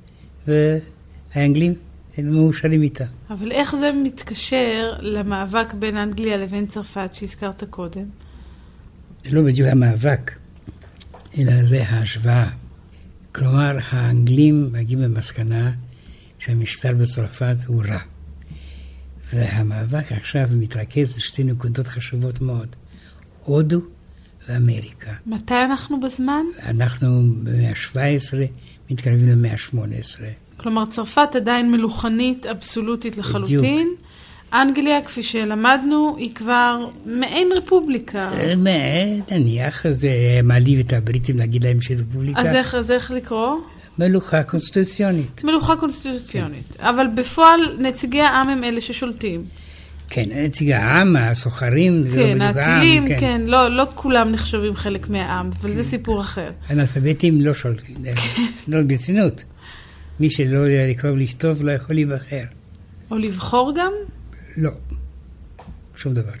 [0.46, 1.74] והאנגלים
[2.16, 3.04] הם מאושרים איתה.
[3.30, 8.04] אבל איך זה מתקשר למאבק בין אנגליה לבין צרפת שהזכרת קודם?
[9.24, 10.32] זה לא בדיוק המאבק,
[11.38, 12.50] אלא זה ההשוואה.
[13.32, 15.72] כלומר, האנגלים מגיעים למסקנה
[16.38, 17.98] שהמשטר בצרפת הוא רע.
[19.32, 22.76] והמאבק עכשיו מתרכז בשתי נקודות חשובות מאוד,
[23.42, 23.80] הודו
[24.48, 25.12] ואמריקה.
[25.26, 26.44] מתי אנחנו בזמן?
[26.62, 28.34] אנחנו במאה ה-17
[28.90, 30.43] מתקרבים למאה ה-18.
[30.64, 33.58] כלומר, צרפת עדיין מלוכנית אבסולוטית לחלוטין.
[33.58, 34.00] בדיוק.
[34.52, 38.30] אנגליה, כפי שלמדנו, היא כבר מעין רפובליקה.
[38.32, 38.54] אה,
[39.30, 40.10] נניח, זה
[40.42, 42.40] מעליב את הבריטים להגיד להם שהיא רפובליקה.
[42.40, 43.56] אז איך, אז איך לקרוא?
[43.98, 45.44] מלוכה קונסטיטוציונית.
[45.44, 46.72] מלוכה קונסטיטוציונית.
[46.78, 46.84] כן.
[46.84, 49.44] אבל בפועל נציגי העם הם אלה ששולטים.
[50.08, 52.70] כן, נציגי העם, הסוחרים, זה כן, לא בדיוק העם.
[52.70, 55.76] האצילים, כן, כן, לא, לא כולם נחשבים חלק מהעם, אבל כן.
[55.76, 56.50] זה סיפור אחר.
[56.70, 57.96] אנאלפביתים לא שולטים,
[58.68, 59.44] לא ברצינות.
[60.20, 62.44] מי שלא יודע לקרוא ולכתוב לא יכול להיבחר.
[63.10, 63.92] או לבחור גם?
[64.56, 64.70] לא,
[65.96, 66.32] שום דבר.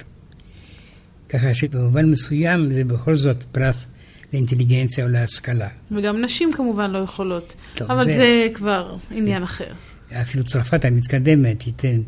[1.28, 3.88] ככה שבמובן מסוים זה בכל זאת פרס
[4.32, 5.68] לאינטליגנציה או להשכלה.
[5.90, 9.44] וגם נשים כמובן לא יכולות, טוב, אבל זה, זה כבר עניין זה...
[9.44, 9.72] אחר.
[10.12, 12.00] אפילו צרפת המתקדמת תיתן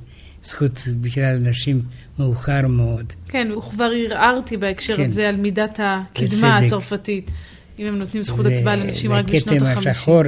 [0.43, 1.83] זכות בכלל לנשים
[2.19, 3.13] מאוחר מאוד.
[3.29, 5.05] כן, וכבר ערערתי בהקשר כן.
[5.05, 7.31] הזה על מידת הקדמה הצרפתית,
[7.79, 9.59] אם הם נותנים זכות הצבעה לנשים רק בשנות החמישים.
[9.59, 10.23] זה הכתם השחור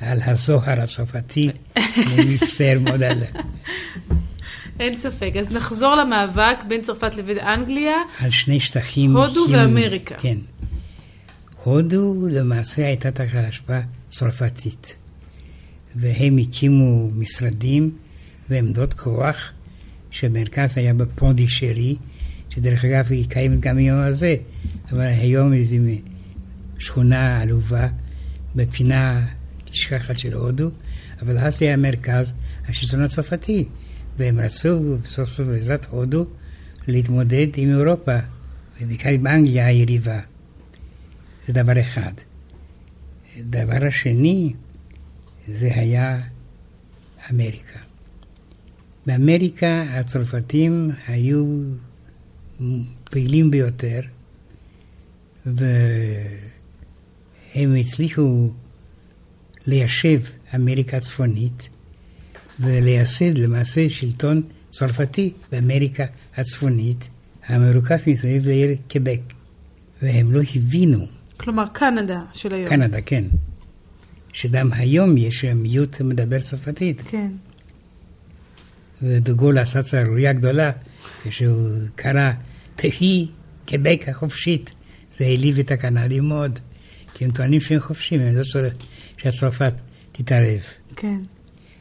[0.00, 3.22] על הזוהר הצרפתי, אני מצטער מאוד על...
[4.80, 5.32] אין ספק.
[5.40, 7.96] אז נחזור למאבק בין צרפת לבין אנגליה.
[8.18, 9.16] על שני שטחים.
[9.16, 10.14] הודו ואמריקה.
[10.18, 10.38] כן.
[11.62, 14.96] הודו למעשה הייתה תחת השפעה צרפתית,
[15.94, 17.90] והם הקימו משרדים
[18.50, 19.52] ועמדות כוח,
[20.10, 21.96] שהמרכז היה בפונדישרי,
[22.50, 24.36] שדרך אגב היא קיימת גם היום הזה,
[24.92, 25.76] אבל היום איזו
[26.78, 27.88] שכונה עלובה
[28.54, 29.26] בפינה
[29.74, 30.70] נשכחת של הודו,
[31.22, 32.32] אבל אז היה מרכז
[32.68, 33.64] השלטון הצרפתי,
[34.18, 36.26] והם רצו סוף סוף בעזרת הודו
[36.88, 38.18] להתמודד עם אירופה,
[38.80, 40.20] ובעיקר עם אנגליה היריבה.
[41.46, 42.12] זה דבר אחד.
[43.40, 44.52] דבר השני,
[45.48, 46.22] זה היה
[47.30, 47.78] אמריקה.
[49.06, 51.62] באמריקה הצרפתים היו
[53.04, 54.00] פעילים ביותר,
[55.46, 55.64] והם
[57.80, 58.50] הצליחו
[59.66, 60.20] ליישב
[60.54, 61.68] אמריקה הצפונית
[62.60, 66.04] ולייסד למעשה שלטון צרפתי באמריקה
[66.36, 67.08] הצפונית,
[67.46, 69.20] המרוכז מסביב לעיר קבק.
[70.02, 71.06] והם לא הבינו
[71.36, 72.66] כלומר, קנדה של היום.
[72.66, 73.24] קנדה, כן.
[74.32, 77.02] שגם היום יש מיעוט מדבר צרפתית.
[77.06, 77.30] כן.
[79.02, 80.70] ודוגול עשה צערוריה גדולה
[81.22, 82.30] כשהוא קרא
[82.76, 83.26] תהי
[83.66, 84.72] קבק החופשית.
[85.18, 86.58] זה העליב את הקנדים מאוד,
[87.14, 88.70] כי הם טוענים שהם חופשים, הם לא צריכים
[89.24, 89.80] שהצרפת
[90.12, 90.62] תתערב.
[90.96, 91.20] כן.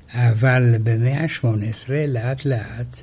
[0.10, 3.02] אבל במאה ה-18, לאט לאט,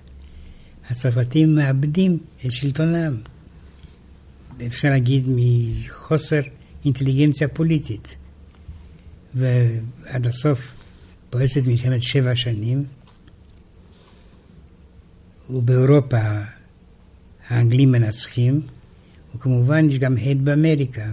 [0.91, 3.17] הצרפתים מאבדים את שלטונם.
[4.67, 6.41] אפשר להגיד מחוסר
[6.85, 8.17] אינטליגנציה פוליטית.
[9.35, 10.77] ועד הסוף
[11.31, 12.85] פורצת מלחמת שבע שנים,
[15.51, 16.19] ובאירופה
[17.49, 18.61] האנגלים מנצחים,
[19.35, 21.13] וכמובן יש גם הד באמריקה.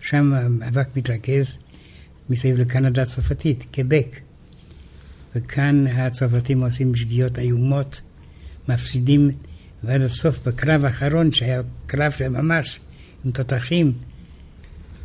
[0.00, 1.58] שם המאבק מתרכז
[2.30, 4.20] מסביב לקנדה הצרפתית, קבק.
[5.36, 8.00] וכאן הצרפתים עושים שגיאות איומות,
[8.68, 9.30] מפסידים
[9.84, 12.80] ועד הסוף בקרב האחרון, שהיה קרב של ממש
[13.24, 13.92] עם תותחים,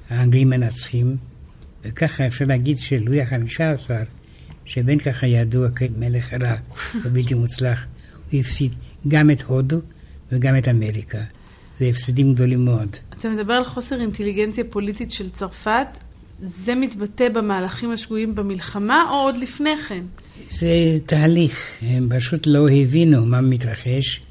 [0.10, 1.18] האנגלים מנצחים,
[1.84, 4.04] וככה אפשר להגיד שלואי החמישה עשר,
[4.66, 6.56] שבין ככה ידוע כמלך רע
[7.06, 7.86] ובלתי מוצלח,
[8.32, 8.74] הוא הפסיד
[9.08, 9.78] גם את הודו
[10.32, 11.22] וגם את אמריקה.
[11.80, 12.96] זה הפסדים גדולים מאוד.
[13.20, 15.98] אתה מדבר על חוסר אינטליגנציה פוליטית של צרפת,
[16.42, 20.04] זה מתבטא במהלכים השגויים במלחמה או עוד לפני כן?
[20.50, 24.22] זה תהליך, הם פשוט לא הבינו מה מתרחש,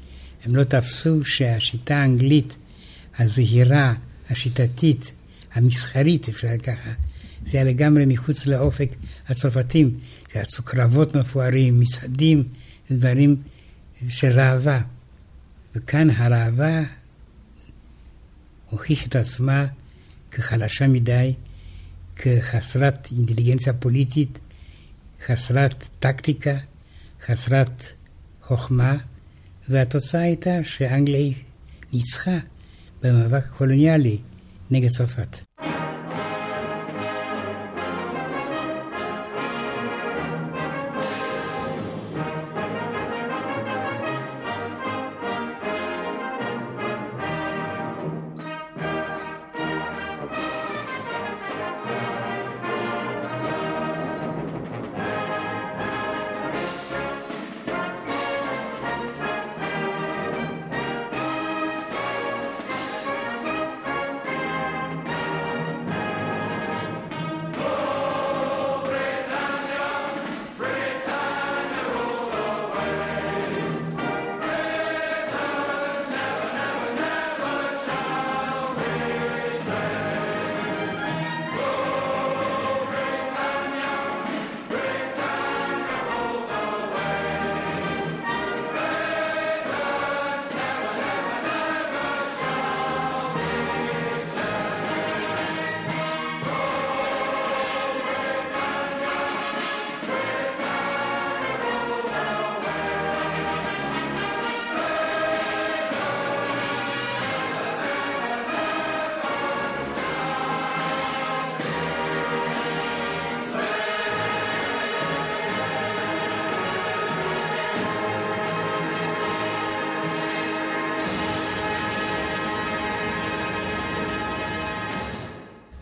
[0.43, 2.55] הם לא תפסו שהשיטה האנגלית
[3.19, 3.93] הזהירה,
[4.29, 5.11] השיטתית,
[5.53, 6.91] המסחרית, אפשר ככה,
[7.45, 8.89] זה היה לגמרי מחוץ לאופק
[9.27, 9.97] הצרפתים,
[10.33, 12.43] שעשו קרבות מפוארים, מצעדים,
[12.91, 13.35] דברים
[14.09, 14.81] של ראווה.
[15.75, 16.83] וכאן הראווה
[18.69, 19.65] הוכיח את עצמה
[20.31, 21.33] כחלשה מדי,
[22.21, 24.39] כחסרת אינטליגנציה פוליטית,
[25.25, 26.57] חסרת טקטיקה,
[27.21, 27.83] חסרת
[28.43, 28.97] חוכמה,
[29.69, 31.33] והתוצאה הייתה שאנגליה
[31.93, 32.37] ניצחה
[33.03, 34.17] במאבק קולוניאלי
[34.71, 35.37] נגד צרפת.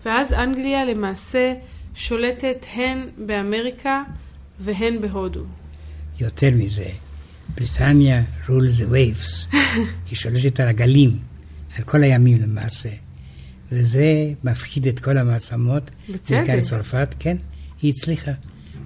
[0.08, 1.54] ואז אנגליה למעשה
[1.96, 4.04] שולטת הן באמריקה
[4.60, 5.44] והן בהודו.
[6.20, 6.90] יותר מזה,
[7.56, 9.56] בריטניה rules the waves.
[10.10, 11.20] היא שולטת על הגלים,
[11.78, 12.90] על כל הימים למעשה.
[13.72, 15.92] וזה מפחיד את כל המעצמות.
[16.10, 16.38] בצדק.
[16.38, 17.38] בעיקר צרפת, כן,
[17.82, 18.32] היא הצליחה.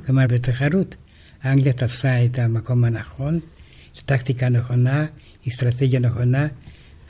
[0.05, 0.95] כלומר, בתחרות,
[1.45, 3.39] אנגליה תפסה את המקום הנכון,
[4.05, 5.05] טקטיקה נכונה,
[5.47, 6.47] אסטרטגיה נכונה,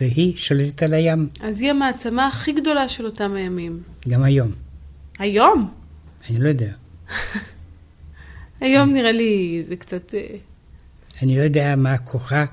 [0.02, 3.82] והיא שולטת על הים, אז היא המעצמה הכי גדולה של אותם הימים.
[4.10, 4.52] גם היום.
[5.20, 5.72] היום?
[6.30, 6.72] אני לא יודע.
[8.62, 10.14] היום נראה לי זה קצת...
[10.14, 10.36] אה,
[11.22, 12.46] אני לא יודע מה כוחה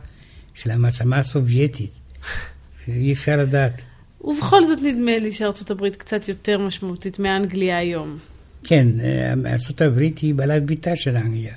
[0.55, 1.91] של המעצמה הסובייטית.
[2.89, 3.83] אי אפשר לדעת.
[4.21, 8.19] ובכל זאת נדמה לי שארצות הברית קצת יותר משמעותית מאנגליה היום.
[8.65, 11.55] כן, אה, ארה"ב היא בעלת בריתה של אנגליה.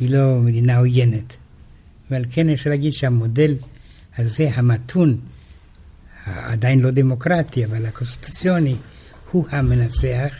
[0.00, 1.36] היא לא מדינה עוינת.
[2.10, 3.54] אבל כן אפשר להגיד שהמודל
[4.18, 5.20] הזה, המתון,
[6.26, 8.76] עדיין לא דמוקרטי, אבל הקונסטיטוציוני,
[9.30, 10.34] הוא המנצח.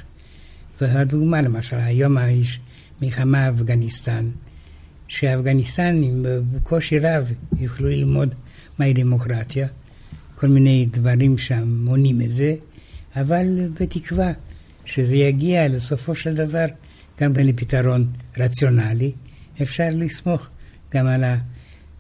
[0.80, 2.60] והדוגמה, למשל, היום יש
[3.02, 4.30] מלחמה אפגניסטן,
[5.08, 8.34] שאפגניסטנים בקושי רב יוכלו ללמוד
[8.78, 9.68] מהי דמוקרטיה,
[10.34, 12.54] כל מיני דברים שם מונעים את זה,
[13.16, 14.32] אבל בתקווה
[14.84, 16.66] שזה יגיע לסופו של דבר
[17.20, 18.06] גם לפתרון
[18.38, 19.12] רציונלי,
[19.62, 20.48] אפשר לסמוך
[20.94, 21.24] גם על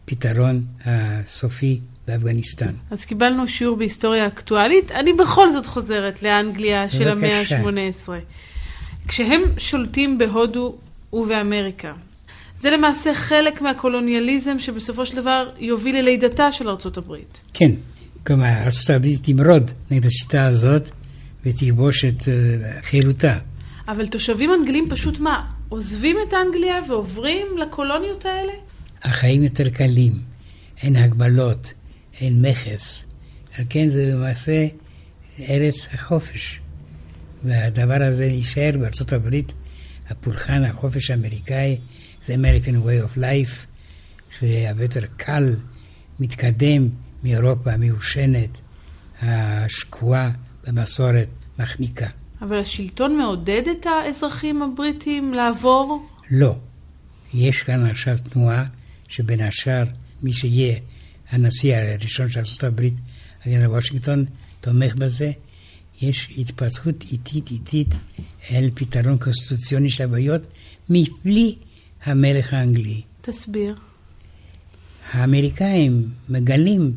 [0.04, 2.72] הפתרון הסופי באפגניסטן.
[2.90, 4.92] אז קיבלנו שיעור בהיסטוריה אקטואלית.
[4.92, 7.58] אני בכל זאת חוזרת לאנגליה של המאה בבקשה.
[7.58, 9.08] ה-18.
[9.08, 10.76] כשהם שולטים בהודו
[11.12, 11.92] ובאמריקה,
[12.60, 17.40] זה למעשה חלק מהקולוניאליזם שבסופו של דבר יוביל ללידתה של ארצות הברית.
[17.54, 17.70] כן,
[18.26, 20.90] כלומר, ארה"ב תמרוד נגד השיטה הזאת
[21.46, 23.38] ותכבוש את אה, חירותה.
[23.88, 28.52] אבל תושבים אנגלים פשוט מה, עוזבים את אנגליה ועוברים לקולוניות האלה?
[29.04, 30.12] החיים יותר קלים,
[30.82, 31.72] אין הגבלות,
[32.20, 33.04] אין מכס.
[33.58, 34.66] על כן זה למעשה
[35.40, 36.60] ארץ החופש.
[37.44, 39.52] והדבר הזה יישאר בארצות הברית,
[40.08, 41.78] הפולחן החופש האמריקאי,
[42.26, 43.66] זה American way of life,
[44.38, 45.56] שהרבה יותר קל,
[46.20, 46.88] מתקדם
[47.24, 48.58] מאירופה המיושנת,
[49.22, 50.30] השקועה
[50.66, 51.28] במסורת
[51.58, 52.06] מחניקה.
[52.42, 56.06] אבל השלטון מעודד את האזרחים הבריטים לעבור?
[56.30, 56.56] לא.
[57.34, 58.64] יש כאן עכשיו תנועה
[59.08, 59.84] שבין השאר
[60.22, 60.76] מי שיהיה
[61.30, 62.82] הנשיא הראשון של ארה"ב,
[63.44, 64.24] הגנרל וושינגטון,
[64.60, 65.32] תומך בזה.
[66.02, 67.94] יש התפתחות איטית איטית
[68.50, 70.46] אל פתרון קונסטיטוציוני של הבעיות
[70.90, 71.54] מבלי
[72.04, 73.02] המלך האנגלי.
[73.20, 73.74] תסביר.
[75.12, 76.92] האמריקאים מגלים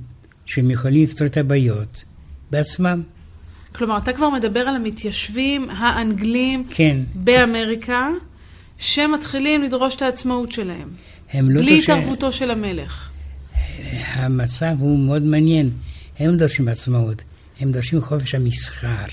[0.46, 2.04] שהם יכולים לפתור את הבעיות
[2.52, 3.02] בעצמם.
[3.76, 8.10] כלומר, אתה כבר מדבר על המתיישבים האנגלים כן, באמריקה,
[8.78, 10.90] שמתחילים לדרוש את העצמאות שלהם,
[11.32, 13.10] הם לא בלי תושבי- התערבותו של המלך.
[14.14, 15.70] המצב הוא מאוד מעניין.
[16.20, 17.22] הם דורשים עצמאות,
[17.60, 19.06] הם דורשים חופש המסחר.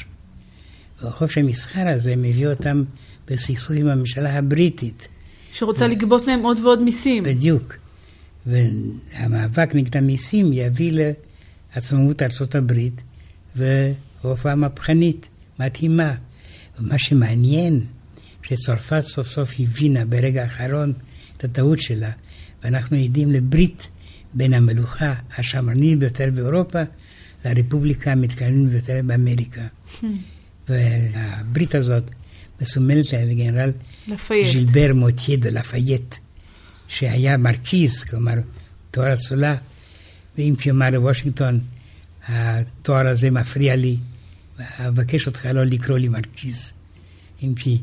[1.03, 2.83] וחופש המסחר הזה מביא אותם
[3.29, 5.09] בסכסוך עם הממשלה הבריטית,
[5.53, 7.23] שרוצה לגבות מהם עוד ועוד מיסים.
[7.25, 7.75] בדיוק.
[8.47, 10.93] והמאבק נגד המיסים יביא
[11.75, 13.03] לעצמאות ארצות הברית
[13.57, 15.29] והופעה מהפכנית,
[15.61, 16.15] מתאימה.
[16.79, 17.81] ומה שמעניין,
[18.43, 20.93] שצרפת סוף סוף הבינה ברגע האחרון
[21.37, 22.11] את הטעות שלה,
[22.63, 23.89] ואנחנו עדים לברית
[24.35, 26.83] בין המלוכה השמרנית ביותר באירופה
[27.45, 29.67] לרפובליקה המתקדמת ביותר באמריקה.
[30.69, 32.11] והברית הזאת
[32.61, 33.73] מסומלת על גנרל.
[34.53, 36.15] ז'ילבר מוטיה דה לפייט,
[36.89, 38.35] שהיה מרכיז, כלומר
[38.91, 39.57] תואר אצולה,
[40.39, 41.61] ואם אמר לוושינגטון,
[42.27, 43.97] התואר הזה מפריע לי,
[44.59, 46.73] אבקש אותך לא לקרוא לי מרכיז.
[47.43, 47.79] אם כי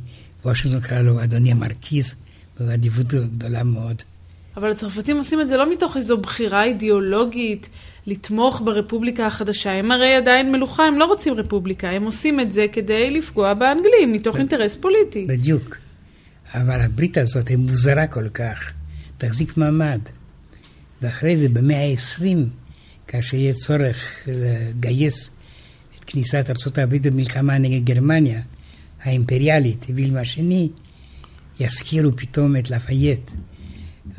[0.46, 2.16] וושינגטון קרא לו אדוני המרכיז,
[2.68, 4.02] באדיבות גדולה מאוד.
[4.58, 7.70] אבל הצרפתים עושים את זה לא מתוך איזו בחירה אידיאולוגית
[8.06, 9.72] לתמוך ברפובליקה החדשה.
[9.72, 14.14] הם הרי עדיין מלוכה, הם לא רוצים רפובליקה, הם עושים את זה כדי לפגוע באנגלים,
[14.14, 15.26] מתוך אינטרס פוליטי.
[15.26, 15.78] בדיוק.
[16.54, 18.72] אבל הברית הזאת היא מוזרה כל כך,
[19.18, 20.00] תחזיק מעמד.
[21.02, 22.24] ואחרי זה, במאה ה-20,
[23.08, 25.30] כאשר יהיה צורך לגייס
[26.00, 28.42] את כניסת ארה"ב במלחמה נגד גרמניה
[29.04, 30.70] האימפריאלית, וילמה השני,
[31.62, 33.32] יזכירו פתאום את לפייט.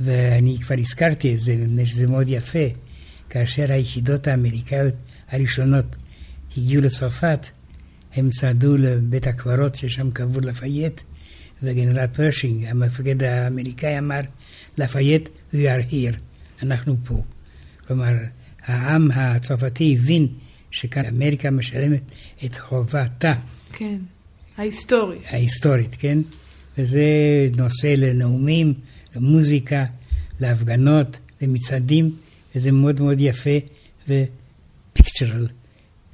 [0.01, 2.66] ואני כבר הזכרתי את זה, מפני שזה מאוד יפה.
[3.30, 4.95] כאשר היחידות האמריקאיות
[5.28, 5.97] הראשונות
[6.57, 7.47] הגיעו לצרפת,
[8.14, 11.01] הם צעדו לבית הקברות ששם קבור לפייט,
[11.62, 14.20] וגנרל פרשינג, המפקד האמריקאי, אמר,
[14.78, 16.16] לפייט, we are here,
[16.62, 17.22] אנחנו פה.
[17.86, 18.12] כלומר,
[18.64, 20.26] העם הצרפתי הבין
[20.70, 22.03] שכאן אמריקה משלמת
[22.45, 23.32] את חובתה
[23.72, 23.99] כן,
[24.57, 25.22] ההיסטורית.
[25.26, 26.18] ההיסטורית, כן?
[26.79, 27.03] וזה
[27.57, 28.75] נושא לנאומים,
[29.16, 29.85] למוזיקה,
[30.41, 32.16] להפגנות, למצעדים,
[32.55, 33.59] וזה מאוד מאוד יפה
[34.05, 35.49] ופיקצ'רל,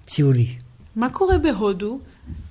[0.06, 0.48] ציורי.
[0.96, 2.00] מה קורה בהודו?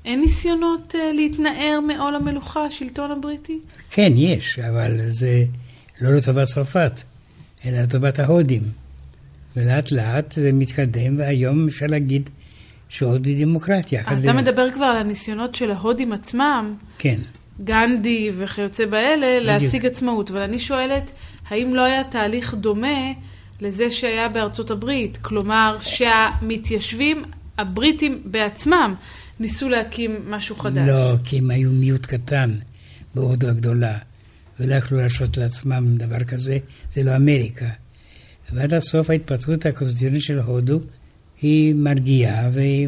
[0.06, 3.60] אין ניסיונות uh, להתנער מעול המלוכה, השלטון הבריטי?
[3.92, 5.44] כן, יש, אבל זה
[6.02, 7.02] לא לטובת צרפת,
[7.66, 8.62] אלא לטובת ההודים.
[9.56, 12.30] ולאט לאט זה מתקדם, והיום אפשר להגיד
[12.90, 14.02] שהודו היא דמוקרטיה.
[14.02, 16.76] אתה מדבר כבר על הניסיונות של ההודים עצמם.
[16.98, 17.20] כן.
[17.64, 20.32] גנדי וכיוצא באלה, להשיג עצמאות.
[20.32, 21.12] אבל אני שואלת,
[21.50, 23.12] האם לא היה תהליך דומה
[23.62, 25.18] לזה שהיה בארצות הברית?
[25.22, 27.24] כלומר, שהמתיישבים
[27.58, 28.94] הבריטים בעצמם
[29.40, 30.88] ניסו להקים משהו חדש.
[30.88, 32.56] לא, כי הם היו מיעוט קטן
[33.16, 33.98] בהודו הגדולה,
[34.60, 36.58] ולא יכלו להרשות לעצמם דבר כזה,
[36.94, 37.70] זה לא אמריקה.
[38.54, 40.80] ועד הסוף ההתפתחות הקונסטיטוציונית של הודו
[41.42, 42.88] היא מרגיעה והיא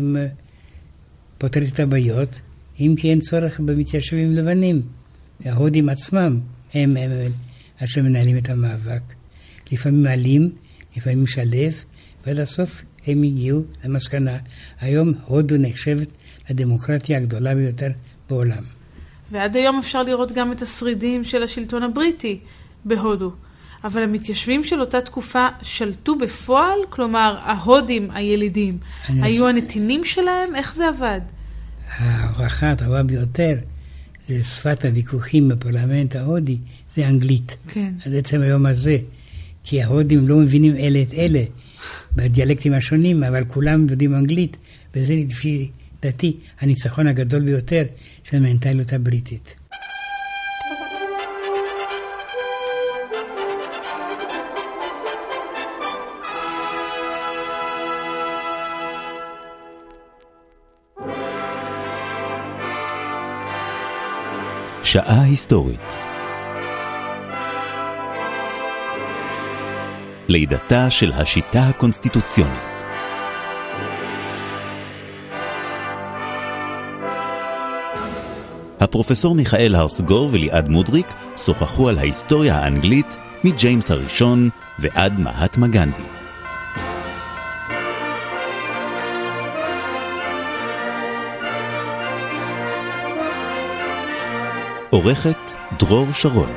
[1.38, 2.40] פותרת את הבעיות,
[2.80, 4.82] אם כי אין צורך במתיישבים לבנים.
[5.46, 6.40] ההודים עצמם
[6.74, 7.32] הם, הם, הם
[7.84, 9.02] אשר מנהלים את המאבק.
[9.72, 10.52] לפעמים מעלים,
[10.98, 11.84] לפעמים משלב,
[12.26, 14.38] ועד הסוף הם הגיעו למסקנה.
[14.80, 16.08] היום הודו נחשבת
[16.50, 17.90] לדמוקרטיה הגדולה ביותר
[18.30, 18.64] בעולם.
[19.32, 22.40] ועד היום אפשר לראות גם את השרידים של השלטון הבריטי
[22.86, 23.32] בהודו.
[23.84, 26.80] אבל המתיישבים של אותה תקופה שלטו בפועל?
[26.90, 28.78] כלומר, ההודים הילידים
[29.08, 29.48] היו עושה...
[29.48, 30.56] הנתינים שלהם?
[30.56, 31.22] איך זה עבד?
[31.98, 33.56] ההוכחה הטובה ביותר
[34.30, 36.58] לשפת הוויכוחים בפרלמנט ההודי
[36.96, 37.58] זה אנגלית.
[37.74, 37.94] כן.
[38.06, 38.98] עד עצם היום הזה.
[39.64, 41.44] כי ההודים לא מבינים אלה את אלה
[42.16, 44.58] בדיאלקטים השונים, אבל כולם יודעים אנגלית,
[44.96, 45.70] וזה לפי
[46.02, 47.84] דעתי הניצחון הגדול ביותר
[48.24, 49.56] של המנטליות הבריטית.
[64.92, 65.98] שעה היסטורית
[70.28, 72.86] לידתה של השיטה הקונסטיטוציונית
[78.80, 86.19] הפרופסור מיכאל הרסגור וליעד מודריק שוחחו על ההיסטוריה האנגלית מג'יימס הראשון ועד מהטמה גנדי.
[95.04, 96.50] עורכת דרור שרון.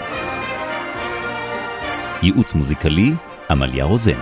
[2.23, 3.13] ייעוץ מוזיקלי
[3.51, 4.21] עמליה רוזן.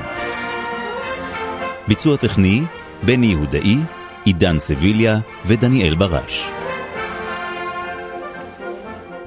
[1.88, 2.62] ביצוע טכני
[3.02, 3.76] בני יהודאי,
[4.24, 6.48] עידן סביליה ודניאל ברש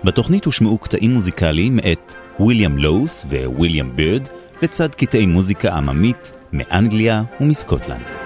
[0.03, 4.27] בתוכנית הושמעו קטעים מוזיקליים מאת ויליאם לואוס וויליאם בירד
[4.61, 8.22] לצד קטעי מוזיקה עממית מאנגליה ומסקוטלנד.